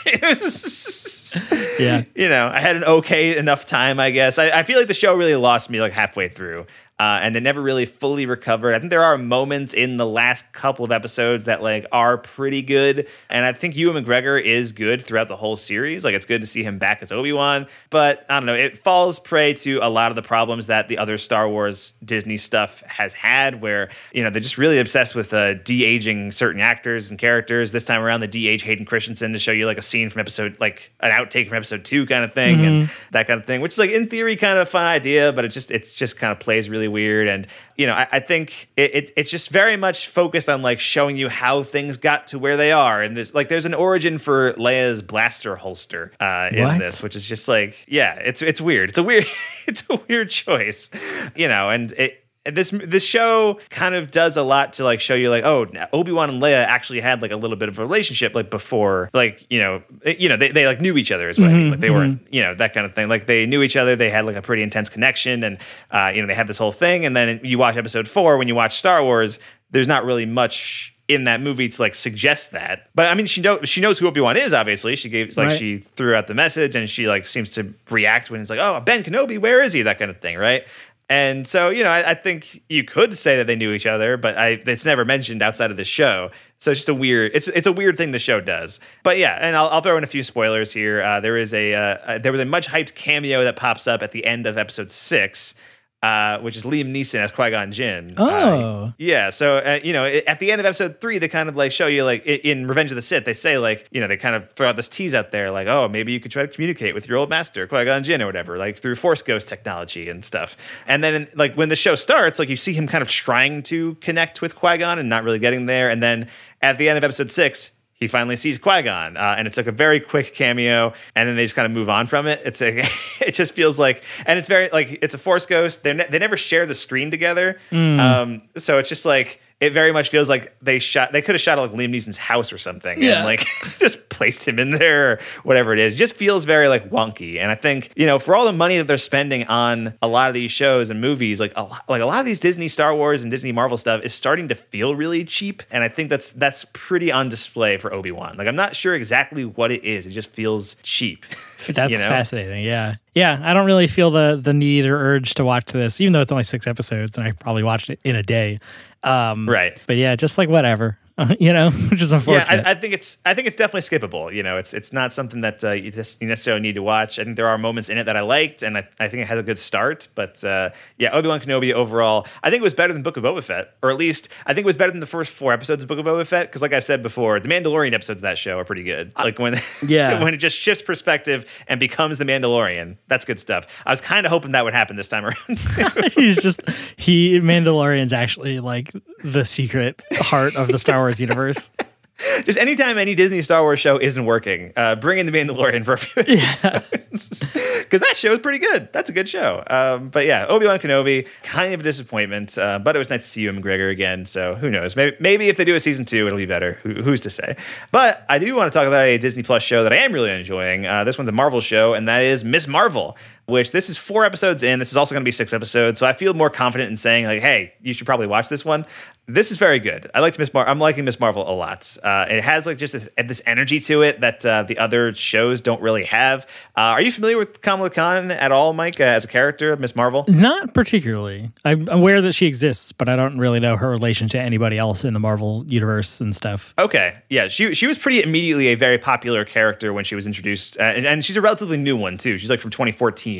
[1.78, 2.02] yeah.
[2.14, 4.38] you know, I had an okay enough time, I guess.
[4.38, 6.66] I, I feel like the show really lost me like halfway through.
[7.00, 8.74] Uh, and it never really fully recovered.
[8.74, 12.60] I think there are moments in the last couple of episodes that like are pretty
[12.60, 16.04] good, and I think Ewan McGregor is good throughout the whole series.
[16.04, 18.76] Like it's good to see him back as Obi Wan, but I don't know, it
[18.76, 22.82] falls prey to a lot of the problems that the other Star Wars Disney stuff
[22.82, 27.08] has had, where you know they're just really obsessed with uh, de aging certain actors
[27.08, 27.72] and characters.
[27.72, 30.20] This time around, the de age Hayden Christensen to show you like a scene from
[30.20, 33.62] episode, like an outtake from episode two, kind of thing, and that kind of thing,
[33.62, 36.18] which is like in theory kind of a fun idea, but it just it just
[36.18, 37.28] kind of plays really weird.
[37.28, 40.80] And you know, I, I think it, it, it's just very much focused on like
[40.80, 43.02] showing you how things got to where they are.
[43.02, 46.78] And there's like there's an origin for Leia's blaster holster uh, in What?
[46.78, 48.90] this, which is just like yeah, it's it's weird.
[48.90, 49.26] It's a weird
[49.66, 50.90] it's a weird choice,
[51.34, 52.24] you know, and it.
[52.46, 55.66] And This this show kind of does a lot to like show you like oh
[55.92, 59.10] Obi Wan and Leia actually had like a little bit of a relationship like before
[59.12, 61.80] like you know eh, you know they, they like knew each other as well like
[61.80, 64.24] they weren't you know that kind of thing like they knew each other they had
[64.24, 65.58] like a pretty intense connection and
[65.90, 68.48] uh, you know they had this whole thing and then you watch episode four when
[68.48, 69.38] you watch Star Wars
[69.70, 72.88] there's not really much in that movie to like suggest that.
[72.94, 74.54] But I mean, she know she knows who Obi Wan is.
[74.54, 75.58] Obviously, she gave like Right.
[75.58, 78.78] she threw out the message, and she like seems to react when it's like, "Oh,
[78.78, 80.64] Ben Kenobi, where is he?" That kind of thing, right?
[81.10, 84.16] And so, you know, I, I think you could say that they knew each other,
[84.16, 86.30] but I, it's never mentioned outside of the show.
[86.58, 87.32] So it's just a weird.
[87.34, 88.78] It's it's a weird thing the show does.
[89.02, 91.02] But yeah, and I'll, I'll throw in a few spoilers here.
[91.02, 94.04] Uh, there is a uh, uh, there was a much hyped cameo that pops up
[94.04, 95.56] at the end of episode six.
[96.02, 98.14] Uh, which is Liam Neeson as Qui Gon Jinn.
[98.16, 98.92] Uh, Oh.
[98.96, 101.72] yeah, so uh, you know, at the end of episode three, they kind of like
[101.72, 104.34] show you like in Revenge of the Sith, they say like you know they kind
[104.34, 106.94] of throw out this tease out there like oh maybe you could try to communicate
[106.94, 110.24] with your old master Qui Gon Jinn or whatever like through Force Ghost technology and
[110.24, 110.56] stuff.
[110.86, 113.96] And then like when the show starts, like you see him kind of trying to
[113.96, 115.90] connect with Qui Gon and not really getting there.
[115.90, 116.28] And then
[116.62, 117.72] at the end of episode six.
[118.00, 121.36] He finally sees Qui Gon, uh, and it's like a very quick cameo, and then
[121.36, 122.40] they just kind of move on from it.
[122.46, 122.78] It's a,
[123.20, 125.82] it just feels like, and it's very like it's a Force Ghost.
[125.82, 129.92] They ne- they never share the screen together, um, so it's just like it very
[129.92, 131.12] much feels like they shot.
[131.12, 133.16] They could have shot at like Liam Neeson's house or something, Yeah.
[133.16, 133.44] and like
[133.78, 135.94] just placed him in there or whatever it is.
[135.94, 137.38] It just feels very like wonky.
[137.38, 140.28] And I think you know for all the money that they're spending on a lot
[140.28, 142.94] of these shows and movies, like a lot, like a lot of these Disney, Star
[142.94, 145.62] Wars, and Disney Marvel stuff is starting to feel really cheap.
[145.70, 148.36] And I think that's that's pretty on display for Obi Wan.
[148.38, 150.06] Like I'm not sure exactly what it is.
[150.06, 151.26] It just feels cheap.
[151.68, 152.08] That's you know?
[152.08, 152.64] fascinating.
[152.64, 152.94] Yeah.
[153.14, 153.38] Yeah.
[153.42, 156.32] I don't really feel the the need or urge to watch this, even though it's
[156.32, 158.60] only six episodes and I probably watched it in a day.
[159.02, 159.80] Um, Right.
[159.86, 160.98] But yeah, just like whatever,
[161.40, 162.66] you know, which is Yeah, unfortunate.
[162.66, 164.34] I, I think it's I think it's definitely skippable.
[164.34, 167.18] You know, it's it's not something that uh, you just you necessarily need to watch.
[167.18, 169.26] I think there are moments in it that I liked, and I, I think it
[169.26, 170.08] has a good start.
[170.14, 173.24] But uh, yeah, Obi Wan Kenobi overall, I think it was better than Book of
[173.24, 175.82] Boba Fett, or at least I think it was better than the first four episodes
[175.82, 176.48] of Book of Boba Fett.
[176.48, 179.12] Because like I've said before, the Mandalorian episodes of that show are pretty good.
[179.16, 179.56] Like when
[179.86, 180.22] yeah.
[180.22, 183.82] when it just shifts perspective and becomes the Mandalorian, that's good stuff.
[183.84, 186.12] I was kind of hoping that would happen this time around.
[186.14, 186.62] He's just
[186.96, 188.90] he Mandalorian's actually like
[189.22, 191.70] the secret heart of the Star Wars universe.
[192.44, 195.94] just anytime any Disney Star Wars show isn't working, uh, bring in the Mandalorian for
[195.94, 197.40] a few episodes
[197.78, 198.92] because that show is pretty good.
[198.92, 199.62] That's a good show.
[199.68, 202.56] Um, but yeah, Obi Wan Kenobi, kind of a disappointment.
[202.58, 204.26] Uh, but it was nice to see Ewan McGregor, again.
[204.26, 204.96] So who knows?
[204.96, 206.74] Maybe maybe if they do a season two, it'll be better.
[206.82, 207.56] Who, who's to say?
[207.90, 210.30] But I do want to talk about a Disney Plus show that I am really
[210.30, 210.86] enjoying.
[210.86, 213.16] Uh, this one's a Marvel show, and that is Miss Marvel.
[213.50, 214.78] Which this is four episodes in.
[214.78, 217.26] This is also going to be six episodes, so I feel more confident in saying
[217.26, 218.86] like, "Hey, you should probably watch this one."
[219.34, 220.10] This is very good.
[220.12, 220.66] I liked Miss Mar.
[220.66, 221.96] I'm liking Miss Marvel a lot.
[222.02, 225.60] Uh, it has like just this, this energy to it that uh, the other shows
[225.60, 226.46] don't really have.
[226.76, 229.78] Uh, are you familiar with Kamala Khan at all, Mike, uh, as a character of
[229.78, 230.24] Miss Marvel?
[230.26, 231.52] Not particularly.
[231.64, 235.04] I'm aware that she exists, but I don't really know her relation to anybody else
[235.04, 236.74] in the Marvel universe and stuff.
[236.76, 240.76] Okay, yeah, she she was pretty immediately a very popular character when she was introduced,
[240.80, 242.36] uh, and, and she's a relatively new one too.
[242.36, 243.39] She's like from 2014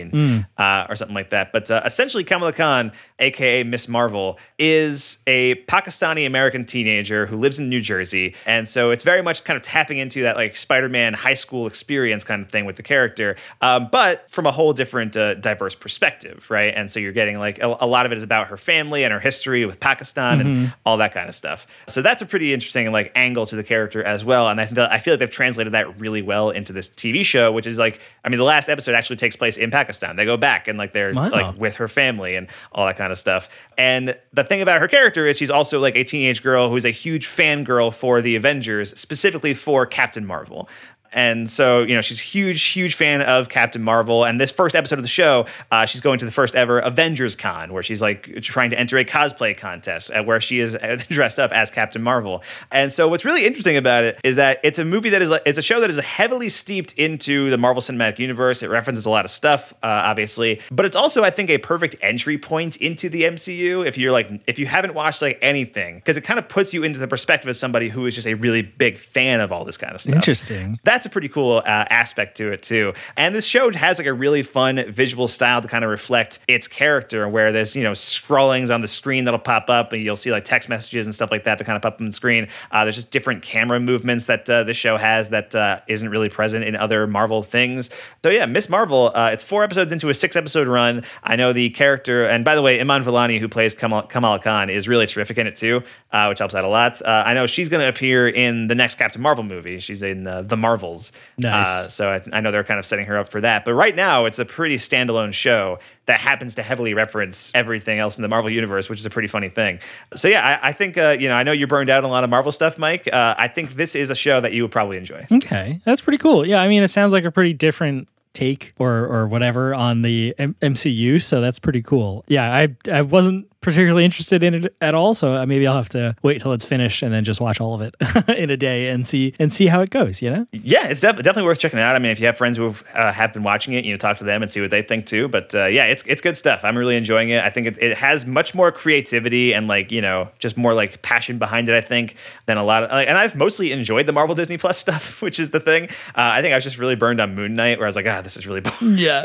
[0.59, 1.53] uh, or something like that.
[1.53, 7.59] But uh, essentially, Kamala Khan, aka Miss Marvel, is a Pakistani American teenager who lives
[7.59, 11.15] in New Jersey, and so it's very much kind of tapping into that like Spider-Man
[11.15, 15.17] high school experience kind of thing with the character, um, but from a whole different
[15.17, 16.73] uh, diverse perspective, right?
[16.75, 19.13] And so you're getting like a, a lot of it is about her family and
[19.13, 21.67] her history with Pakistan and all that kind of stuff.
[21.87, 24.89] So that's a pretty interesting like angle to the character as well, and I feel
[24.91, 28.01] I feel like they've translated that really well into this TV show, which is like
[28.25, 29.80] I mean the last episode actually takes place in Pakistan.
[30.17, 31.29] They go back and like they're Wow.
[31.31, 33.49] like with her family and all that kind of stuff.
[33.79, 36.91] And the thing about her character is she's also like a teenage girl who's a
[36.91, 40.69] huge fangirl for the Avengers, specifically for Captain Marvel.
[41.13, 44.25] And so, you know, she's a huge, huge fan of Captain Marvel.
[44.25, 47.37] And this first episode of the show, uh, she's going to the first ever Avengers
[47.37, 50.99] Con, where she's like trying to enter a cosplay contest uh, where she is uh,
[51.09, 52.43] dressed up as Captain Marvel.
[52.71, 55.59] And so, what's really interesting about it is that it's a movie that is, it's
[55.59, 58.63] a show that is heavily steeped into the Marvel Cinematic Universe.
[58.63, 61.97] It references a lot of stuff, uh, obviously, but it's also, I think, a perfect
[62.03, 63.87] entry point into the MCU.
[63.87, 66.83] If you're like, if you haven't watched like anything, because it kind of puts you
[66.85, 69.77] into the perspective of somebody who is just a really big fan of all this
[69.77, 70.15] kind of stuff.
[70.15, 70.79] Interesting.
[70.85, 72.93] That's a pretty cool uh, aspect to it too.
[73.17, 76.69] And this show has like a really fun visual style to kind of reflect its
[76.69, 80.31] character, where there's you know scrollings on the screen that'll pop up, and you'll see
[80.31, 82.49] like text messages and stuff like that that kind of pop up on the screen.
[82.71, 86.29] Uh, there's just different camera movements that uh, this show has that uh, isn't really
[86.29, 87.91] present in other Marvel things.
[88.23, 89.13] So yeah, Miss Marvel.
[89.15, 91.03] Uh, it's four episodes into a six episode run.
[91.23, 94.71] I know the character, and by the way, Iman Vellani, who plays Kamal- Kamala Khan,
[94.71, 95.83] is really terrific in it too,
[96.13, 97.01] uh, which helps out a lot.
[97.03, 99.79] Uh, I know she's going to appear in the next Captain Marvel movie.
[99.79, 100.43] She's in the
[100.91, 101.13] Marvels.
[101.39, 101.67] Nice.
[101.67, 103.65] Uh, so I, I know they're kind of setting her up for that.
[103.65, 108.19] But right now, it's a pretty standalone show that happens to heavily reference everything else
[108.19, 109.79] in the Marvel universe, which is a pretty funny thing.
[110.15, 112.13] So yeah, I, I think uh, you know I know you're burned out on a
[112.13, 113.09] lot of Marvel stuff, Mike.
[113.13, 115.27] Uh, I think this is a show that you would probably enjoy.
[115.31, 116.47] Okay, that's pretty cool.
[116.47, 120.35] Yeah, I mean, it sounds like a pretty different take or or whatever on the
[120.39, 122.25] M- MCU, so that's pretty cool.
[122.29, 125.89] Yeah, I I wasn't particularly interested in it at all, so uh, maybe I'll have
[125.91, 127.95] to wait till it's finished and then just watch all of it
[128.29, 130.23] in a day and see and see how it goes.
[130.23, 130.47] You know?
[130.53, 131.95] Yeah, it's def- definitely worth checking out.
[131.97, 134.17] I mean, if you have friends who uh, have been watching it, you know, talk
[134.19, 135.29] to them and see what they think too.
[135.29, 136.65] But uh, yeah, it's it's good stuff.
[136.65, 137.45] I'm really enjoying it.
[137.45, 141.03] I think it, it has much more creativity and like you know just more like
[141.03, 141.75] passion behind it.
[141.75, 144.79] I think than a lot of like, and I've mostly enjoyed the Marvel Disney Plus
[144.87, 145.85] stuff, which is the thing.
[145.85, 148.07] Uh, I think I was just really burned on Moon Knight, where I was like,
[148.07, 148.99] ah, this is really boring.
[148.99, 149.25] Yeah.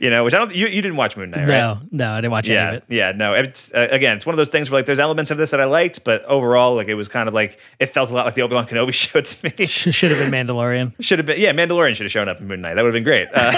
[0.00, 0.54] you know, which I don't.
[0.54, 1.48] You, you didn't watch Moon Knight, right?
[1.48, 2.84] No, no, I didn't watch any yeah, of it.
[2.88, 3.34] yeah, no.
[3.34, 5.60] It's uh, again, it's one of those things where like there's elements of this that
[5.60, 8.34] I liked, but overall, like it was kind of like it felt a lot like
[8.34, 9.66] the Obi Wan Kenobi show to me.
[9.66, 10.94] Should have been Mandalorian.
[11.00, 11.52] Should have been, yeah.
[11.52, 12.74] Mandalorian should have shown up in Moon Knight.
[12.74, 13.28] That would have been great.
[13.34, 13.52] Uh,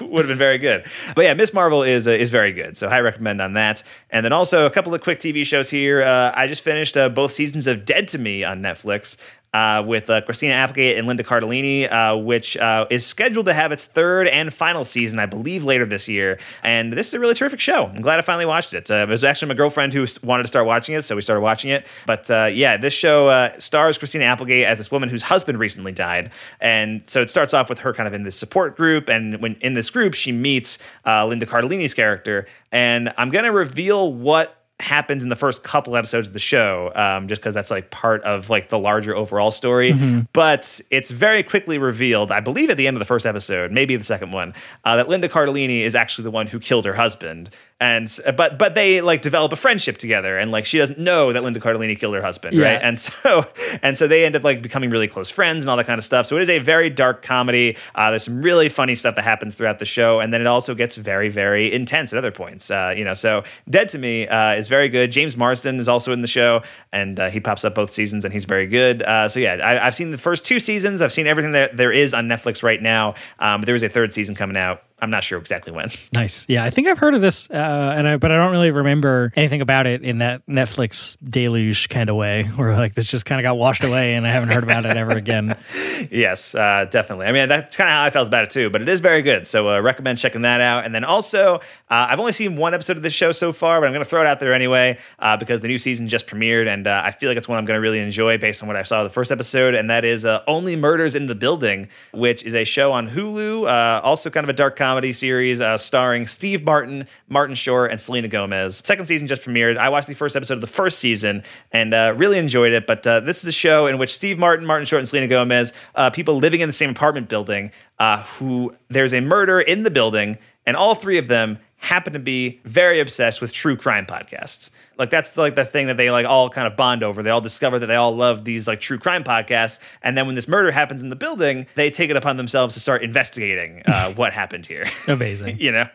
[0.00, 0.84] would have been very good.
[1.14, 2.76] But yeah, Miss Marvel is uh, is very good.
[2.76, 3.82] So I recommend on that.
[4.10, 6.02] And then also a couple of quick TV shows here.
[6.02, 9.16] Uh, I just finished uh, both seasons of Dead to Me on Netflix.
[9.56, 13.72] Uh, with uh, Christina Applegate and Linda Cardellini, uh, which uh, is scheduled to have
[13.72, 16.38] its third and final season, I believe, later this year.
[16.62, 17.86] And this is a really terrific show.
[17.86, 18.90] I'm glad I finally watched it.
[18.90, 21.40] Uh, it was actually my girlfriend who wanted to start watching it, so we started
[21.40, 21.86] watching it.
[22.04, 26.32] But uh, yeah, this show stars Christina Applegate as this woman whose husband recently died,
[26.60, 29.54] and so it starts off with her kind of in this support group, and when
[29.62, 35.30] in this group she meets Linda Cardellini's character, and I'm gonna reveal what happens in
[35.30, 38.68] the first couple episodes of the show um, just because that's like part of like
[38.68, 39.92] the larger overall story.
[40.34, 43.96] But it's very quickly revealed i believe at the end of the first episode maybe
[43.96, 44.52] the second one
[44.84, 47.48] uh, that linda cardellini is actually the one who killed her husband
[47.78, 51.42] and but but they like develop a friendship together and like she doesn't know that
[51.42, 52.72] linda cardellini killed her husband Yeah.
[52.72, 52.80] right?
[52.82, 53.44] And so
[53.82, 56.04] and so they end up like becoming really close friends and all that kind of
[56.04, 56.24] stuff.
[56.24, 57.76] So it is a very dark comedy.
[57.94, 60.74] Uh, there's some really funny stuff that happens throughout the show and then it also
[60.74, 63.12] gets very very intense at other points uh, you know?
[63.14, 65.12] So dead to me uh, is very good.
[65.12, 66.62] James marsden is also in the show
[66.92, 69.02] and uh, he pops up both seasons and he's very good.
[69.02, 71.02] Uh, so yeah I, i've seen the first two seasons.
[71.02, 73.16] I've seen everything that there is on netflix right now.
[73.38, 76.46] Um, but there is a third season coming out i'm not sure exactly when Nice.
[76.48, 79.32] Yeah, I think I've heard of this, uh, and I but I don't really remember
[79.36, 83.40] anything about it in that Netflix deluge kind of way, where like this just kind
[83.40, 85.56] of got washed away, and I haven't heard about it ever again.
[86.10, 87.26] Yes, uh, definitely.
[87.26, 89.22] I mean, that's kind of how I felt about it too, but it is very
[89.22, 89.46] good.
[89.46, 90.84] So uh, recommend checking that out.
[90.84, 93.86] And then also, uh, I've only seen one episode of this show so far, but
[93.86, 96.68] I'm going to throw it out there anyway uh, because the new season just premiered,
[96.68, 98.76] and uh, I feel like it's one I'm going to really enjoy based on what
[98.76, 99.74] I saw the first episode.
[99.74, 103.66] And that is uh, Only Murders in the Building, which is a show on Hulu,
[103.66, 108.00] uh, also kind of a dark comedy series uh, starring Steve Martin, Martin Short, and
[108.00, 108.82] Selena Gomez.
[108.84, 109.76] Second season just premiered.
[109.76, 112.86] I watched the first episode of the first season and uh, really enjoyed it.
[112.86, 115.72] But uh, this is a show in which Steve Martin, Martin Short, and Selena Gomez,
[115.94, 119.90] uh, people living in the same apartment building, uh, who there's a murder in the
[119.90, 124.70] building, and all three of them happen to be very obsessed with true crime podcasts.
[124.98, 127.22] Like that's like the thing that they like all kind of bond over.
[127.22, 130.34] They all discover that they all love these like true crime podcasts, and then when
[130.34, 134.12] this murder happens in the building, they take it upon themselves to start investigating uh,
[134.14, 134.84] what happened here.
[135.06, 135.56] Amazing.
[135.60, 135.86] you know,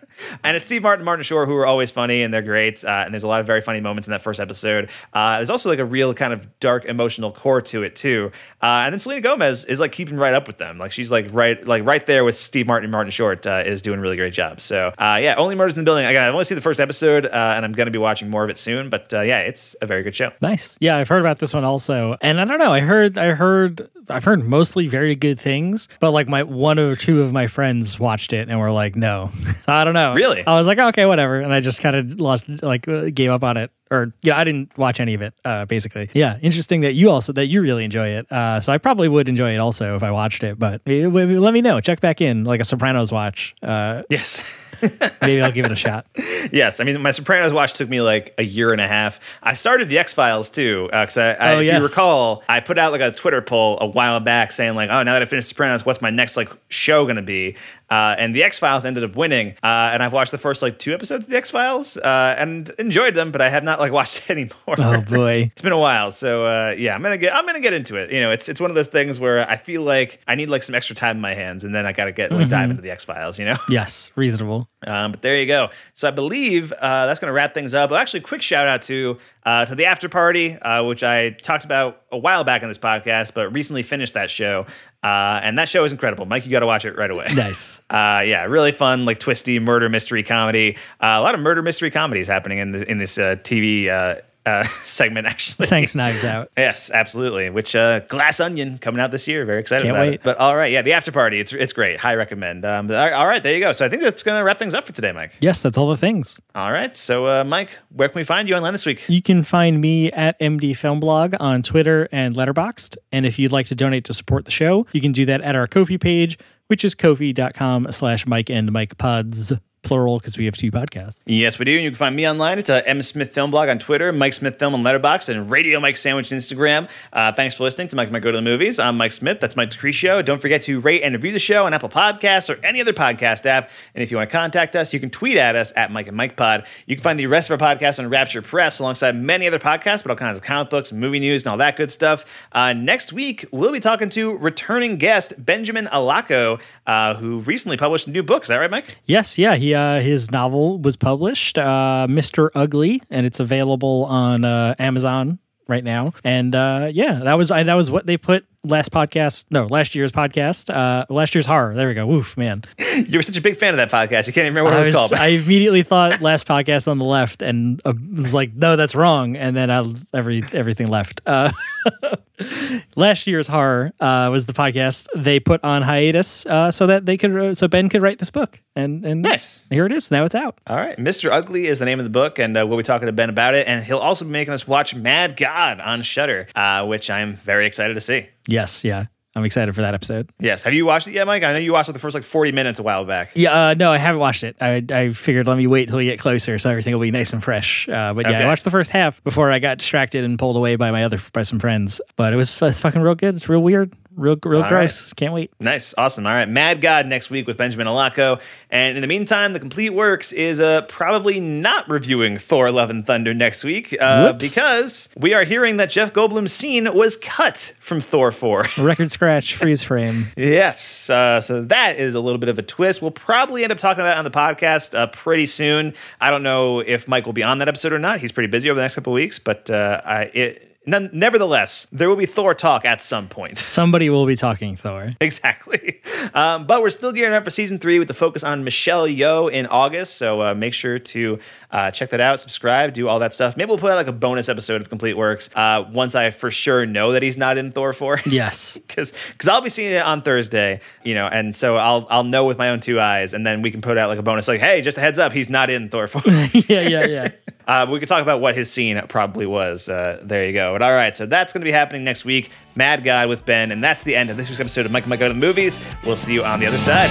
[0.43, 2.83] and it's Steve Martin, and Martin Short, who are always funny and they're great.
[2.85, 4.89] Uh, and there's a lot of very funny moments in that first episode.
[5.13, 8.31] Uh, there's also like a real kind of dark emotional core to it too.
[8.61, 10.77] Uh, and then Selena Gomez is like keeping right up with them.
[10.77, 13.81] Like she's like right like right there with Steve Martin and Martin Short uh, is
[13.81, 14.61] doing a really great job.
[14.61, 16.05] So uh, yeah, only murders in the building.
[16.05, 18.49] Again, I've only seen the first episode, uh, and I'm gonna be watching more of
[18.49, 18.89] it soon.
[18.91, 20.31] But uh, yeah, it's a very good show.
[20.41, 20.77] Nice.
[20.79, 22.73] Yeah, I've heard about this one also, and I don't know.
[22.73, 26.95] I heard I heard I've heard mostly very good things, but like my one or
[26.95, 29.31] two of my friends watched it and were like, no.
[29.61, 30.15] So I don't know.
[30.15, 30.45] Really?
[30.45, 33.43] I was like, okay, whatever, and I just kind of lost, like, uh, gave up
[33.43, 33.69] on it.
[33.91, 35.33] Or yeah, I didn't watch any of it.
[35.43, 36.37] Uh, basically, yeah.
[36.41, 38.31] Interesting that you also that you really enjoy it.
[38.31, 40.57] Uh, so I probably would enjoy it also if I watched it.
[40.57, 41.81] But uh, let me know.
[41.81, 43.53] Check back in like a Sopranos watch.
[43.61, 44.69] Uh, Yes.
[45.21, 46.05] maybe I'll give it a shot.
[46.53, 46.79] yes.
[46.79, 49.19] I mean, my Sopranos watch took me like a year and a half.
[49.43, 51.77] I started the X Files too, because I, I Oh, if yes.
[51.77, 55.03] you recall, I put out like a Twitter poll a while back saying like, oh,
[55.03, 57.55] now that I finished Sopranos, what's my next like show to be?
[57.91, 60.79] Uh, and the X Files ended up winning, uh, and I've watched the first like
[60.79, 63.91] two episodes of the X Files uh, and enjoyed them, but I have not like
[63.99, 64.75] watched it anymore.
[64.79, 65.41] Oh boy.
[65.51, 68.11] It's been a while, so uh, yeah, I'm gonna get I'm gonna get into it.
[68.11, 70.63] You know, it's it's one of those things where I feel like I need like
[70.63, 72.91] some extra time in my hands, and then I gotta get like dive into the
[72.91, 73.37] X Files.
[73.37, 73.55] You know.
[73.69, 74.69] Yes, reasonable.
[74.85, 75.69] Um, but there you go.
[75.93, 77.91] So I believe uh, that's going to wrap things up.
[77.91, 81.63] Well, actually, quick shout out to uh, to the after party, uh, which I talked
[81.63, 84.65] about a while back in this podcast, but recently finished that show,
[85.03, 86.25] uh, and that show is incredible.
[86.25, 87.27] Mike, you got to watch it right away.
[87.35, 87.79] Nice.
[87.89, 90.75] Uh, yeah, really fun, like twisty murder mystery comedy.
[90.99, 94.63] Uh, a lot of murder mystery comedies happening in this in this uh, TV uh,
[94.67, 95.27] segment.
[95.27, 96.49] Actually, Thanks, Knives Out.
[96.57, 97.49] Yes, absolutely.
[97.49, 99.45] Which uh, Glass Onion coming out this year.
[99.45, 100.13] Very excited Can't about wait.
[100.15, 100.23] it.
[100.23, 101.39] But all right, yeah, the after party.
[101.39, 101.99] It's it's great.
[101.99, 102.65] High recommend.
[102.65, 103.71] Um, all right, there you go.
[103.73, 105.33] So I think that's gonna wrap things up for today, Mike.
[105.41, 106.39] Yes, that's all the things.
[106.55, 106.95] All right.
[106.95, 109.07] So uh, Mike, where can we find you online this week?
[109.09, 112.97] You can find me at MD Film Blog on Twitter and Letterboxd.
[113.11, 115.55] And if you'd like to donate to support the show, you can do that at
[115.55, 116.37] our Ko-fi page,
[116.67, 119.53] which is ko-fi.com slash Mike and Mike Pods,
[119.83, 121.21] plural, because we have two podcasts.
[121.25, 121.73] Yes, we do.
[121.73, 122.59] And you can find me online.
[122.59, 125.79] It's uh, M Smith Film Blog on Twitter, Mike Smith Film on Letterboxd, and Radio
[125.79, 126.89] Mike Sandwich on Instagram.
[127.11, 128.79] Uh, thanks for listening to Mike Mike Go to the Movies.
[128.79, 129.39] I'm Mike Smith.
[129.39, 130.23] That's Mike Decrecio.
[130.23, 133.45] Don't forget to rate and review the show on Apple Podcasts or any other podcast
[133.45, 133.69] app.
[133.95, 136.15] And if you want to contact us, you can tweet at us at Mike and
[136.15, 136.67] Mike Pod.
[136.85, 140.03] You can find the rest of our podcasts on Rapture Press alongside many other podcasts,
[140.03, 142.47] but all kinds of comic books, movie news, and all that good stuff.
[142.51, 148.07] Uh, next week, we'll be talking to returning guest Benjamin Alaco, uh, who recently published
[148.07, 148.43] a new book.
[148.43, 148.97] Is that right, Mike?
[149.05, 152.49] Yes, yeah, he uh, his novel was published, uh, Mr.
[152.55, 156.13] Ugly, and it's available on uh, Amazon right now.
[156.23, 159.45] And uh, yeah, that was I, that was what they put last podcast.
[159.49, 160.73] No, last year's podcast.
[160.73, 161.73] Uh, last year's horror.
[161.73, 162.05] There we go.
[162.05, 162.63] Woof, man.
[162.95, 164.27] You were such a big fan of that podcast.
[164.27, 165.13] You can't even remember what I, it was, was- called.
[165.13, 169.35] I immediately thought last podcast on the left, and uh, was like, no, that's wrong.
[169.37, 171.21] And then I, every everything left.
[171.25, 171.51] Uh,
[172.95, 177.17] last year's horror uh, was the podcast they put on hiatus uh, so that they
[177.17, 178.61] could uh, so Ben could write this book.
[178.75, 179.65] And and Nice.
[179.69, 180.11] here it is.
[180.11, 180.59] Now it's out.
[180.67, 181.29] All right, Mr.
[181.29, 183.53] Ugly is the name of the book, and uh, we'll be talking to Ben about
[183.55, 183.67] it.
[183.67, 187.65] And he'll also be making us watch Mad God on Shudder, uh, which I'm very
[187.65, 188.27] excited to see.
[188.47, 189.05] Yes, yeah.
[189.33, 190.29] I'm excited for that episode.
[190.39, 191.43] Yes, have you watched it yet, Mike?
[191.43, 193.31] I know you watched like the first like 40 minutes a while back.
[193.33, 194.57] Yeah, uh, no, I haven't watched it.
[194.59, 197.31] I, I figured let me wait till we get closer so everything will be nice
[197.31, 197.87] and fresh.
[197.87, 198.43] Uh, but yeah, Okay.
[198.43, 201.17] I watched the first half before I got distracted and pulled away by my other
[201.31, 202.01] by some friends.
[202.17, 203.35] But it was it's fucking real good.
[203.35, 205.13] It's real weird, real real All gross.
[205.13, 205.51] Can't wait.
[205.59, 206.25] Nice, awesome.
[206.25, 208.41] All right, Mad God next week with Benjamin Alaco.
[208.69, 213.05] And in the meantime, the Complete Works is uh, probably not reviewing Thor: Love and
[213.05, 218.01] Thunder next week uh, because we are hearing that Jeff Goldblum's scene was cut from
[218.01, 218.65] Thor 4.
[218.77, 220.27] Record scratch, freeze frame.
[220.37, 221.09] Yes.
[221.09, 223.01] Uh, so that is a little bit of a twist.
[223.01, 225.93] We'll probably end up talking about it on the podcast uh, pretty soon.
[226.19, 228.19] I don't know if Mike will be on that episode or not.
[228.19, 231.87] He's pretty busy over the next couple of weeks, but uh, I, it, none, nevertheless,
[231.91, 233.57] there will be Thor talk at some point.
[233.71, 235.11] Somebody will be talking Thor.
[235.21, 236.01] exactly.
[236.33, 239.51] Um, but we're still gearing up for season three with the focus on Michelle Yeoh
[239.51, 240.17] in August.
[240.17, 241.39] So uh, make sure to
[241.71, 243.57] uh, check that out, subscribe, do all that stuff.
[243.57, 246.51] Maybe we'll put out like a bonus episode of Complete Works uh, once I for
[246.51, 248.21] sure know that he's not in Thor 4.
[248.31, 248.77] Yes.
[248.77, 252.45] because because I'll be seeing it on Thursday, you know, and so I'll I'll know
[252.45, 254.59] with my own two eyes, and then we can put out like a bonus, like,
[254.61, 256.21] hey, just a heads up, he's not in Thor four.
[256.53, 257.29] yeah, yeah, yeah.
[257.71, 259.87] Uh, we could talk about what his scene probably was.
[259.87, 260.73] Uh, there you go.
[260.73, 262.49] But all right, so that's going to be happening next week.
[262.75, 265.09] Mad God with Ben, and that's the end of this week's episode of Mike and
[265.09, 265.79] Mike Go to the Movies.
[266.05, 267.09] We'll see you on the other side.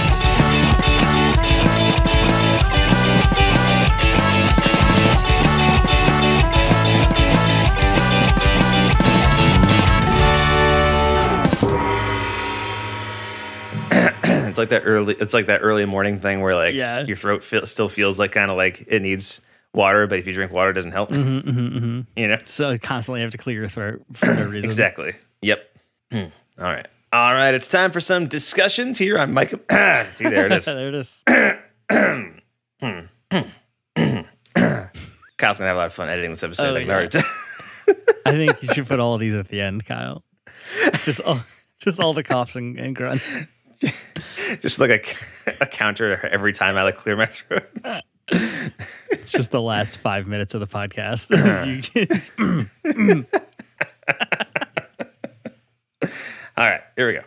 [13.91, 15.15] it's like that early.
[15.19, 17.03] It's like that early morning thing where like Yeah.
[17.07, 19.41] your throat feel, still feels like kind of like it needs
[19.73, 21.09] water, but if you drink water, it doesn't help.
[21.09, 22.01] Mm-hmm, mm-hmm, mm-hmm.
[22.15, 24.65] You know So constantly have to clear your throat for no reason.
[24.65, 25.13] exactly.
[25.41, 25.63] Yep.
[26.11, 26.25] Hmm.
[26.57, 26.87] All right.
[27.13, 27.53] All right.
[27.53, 29.49] It's time for some discussions here on Mike.
[30.09, 30.65] See, there it is.
[30.65, 31.23] there it is.
[35.37, 36.69] Kyle's gonna have a lot of fun editing this episode.
[36.69, 37.21] Oh, like, yeah.
[38.25, 40.23] I think you should put all of these at the end, Kyle.
[41.03, 41.39] Just all,
[41.79, 43.25] just all the coughs and, and grunts.
[44.59, 45.01] just like a,
[45.61, 47.67] a counter every time I like clear my throat.
[48.31, 51.31] It's just the last five minutes of the podcast.
[56.57, 57.23] All right, here we go.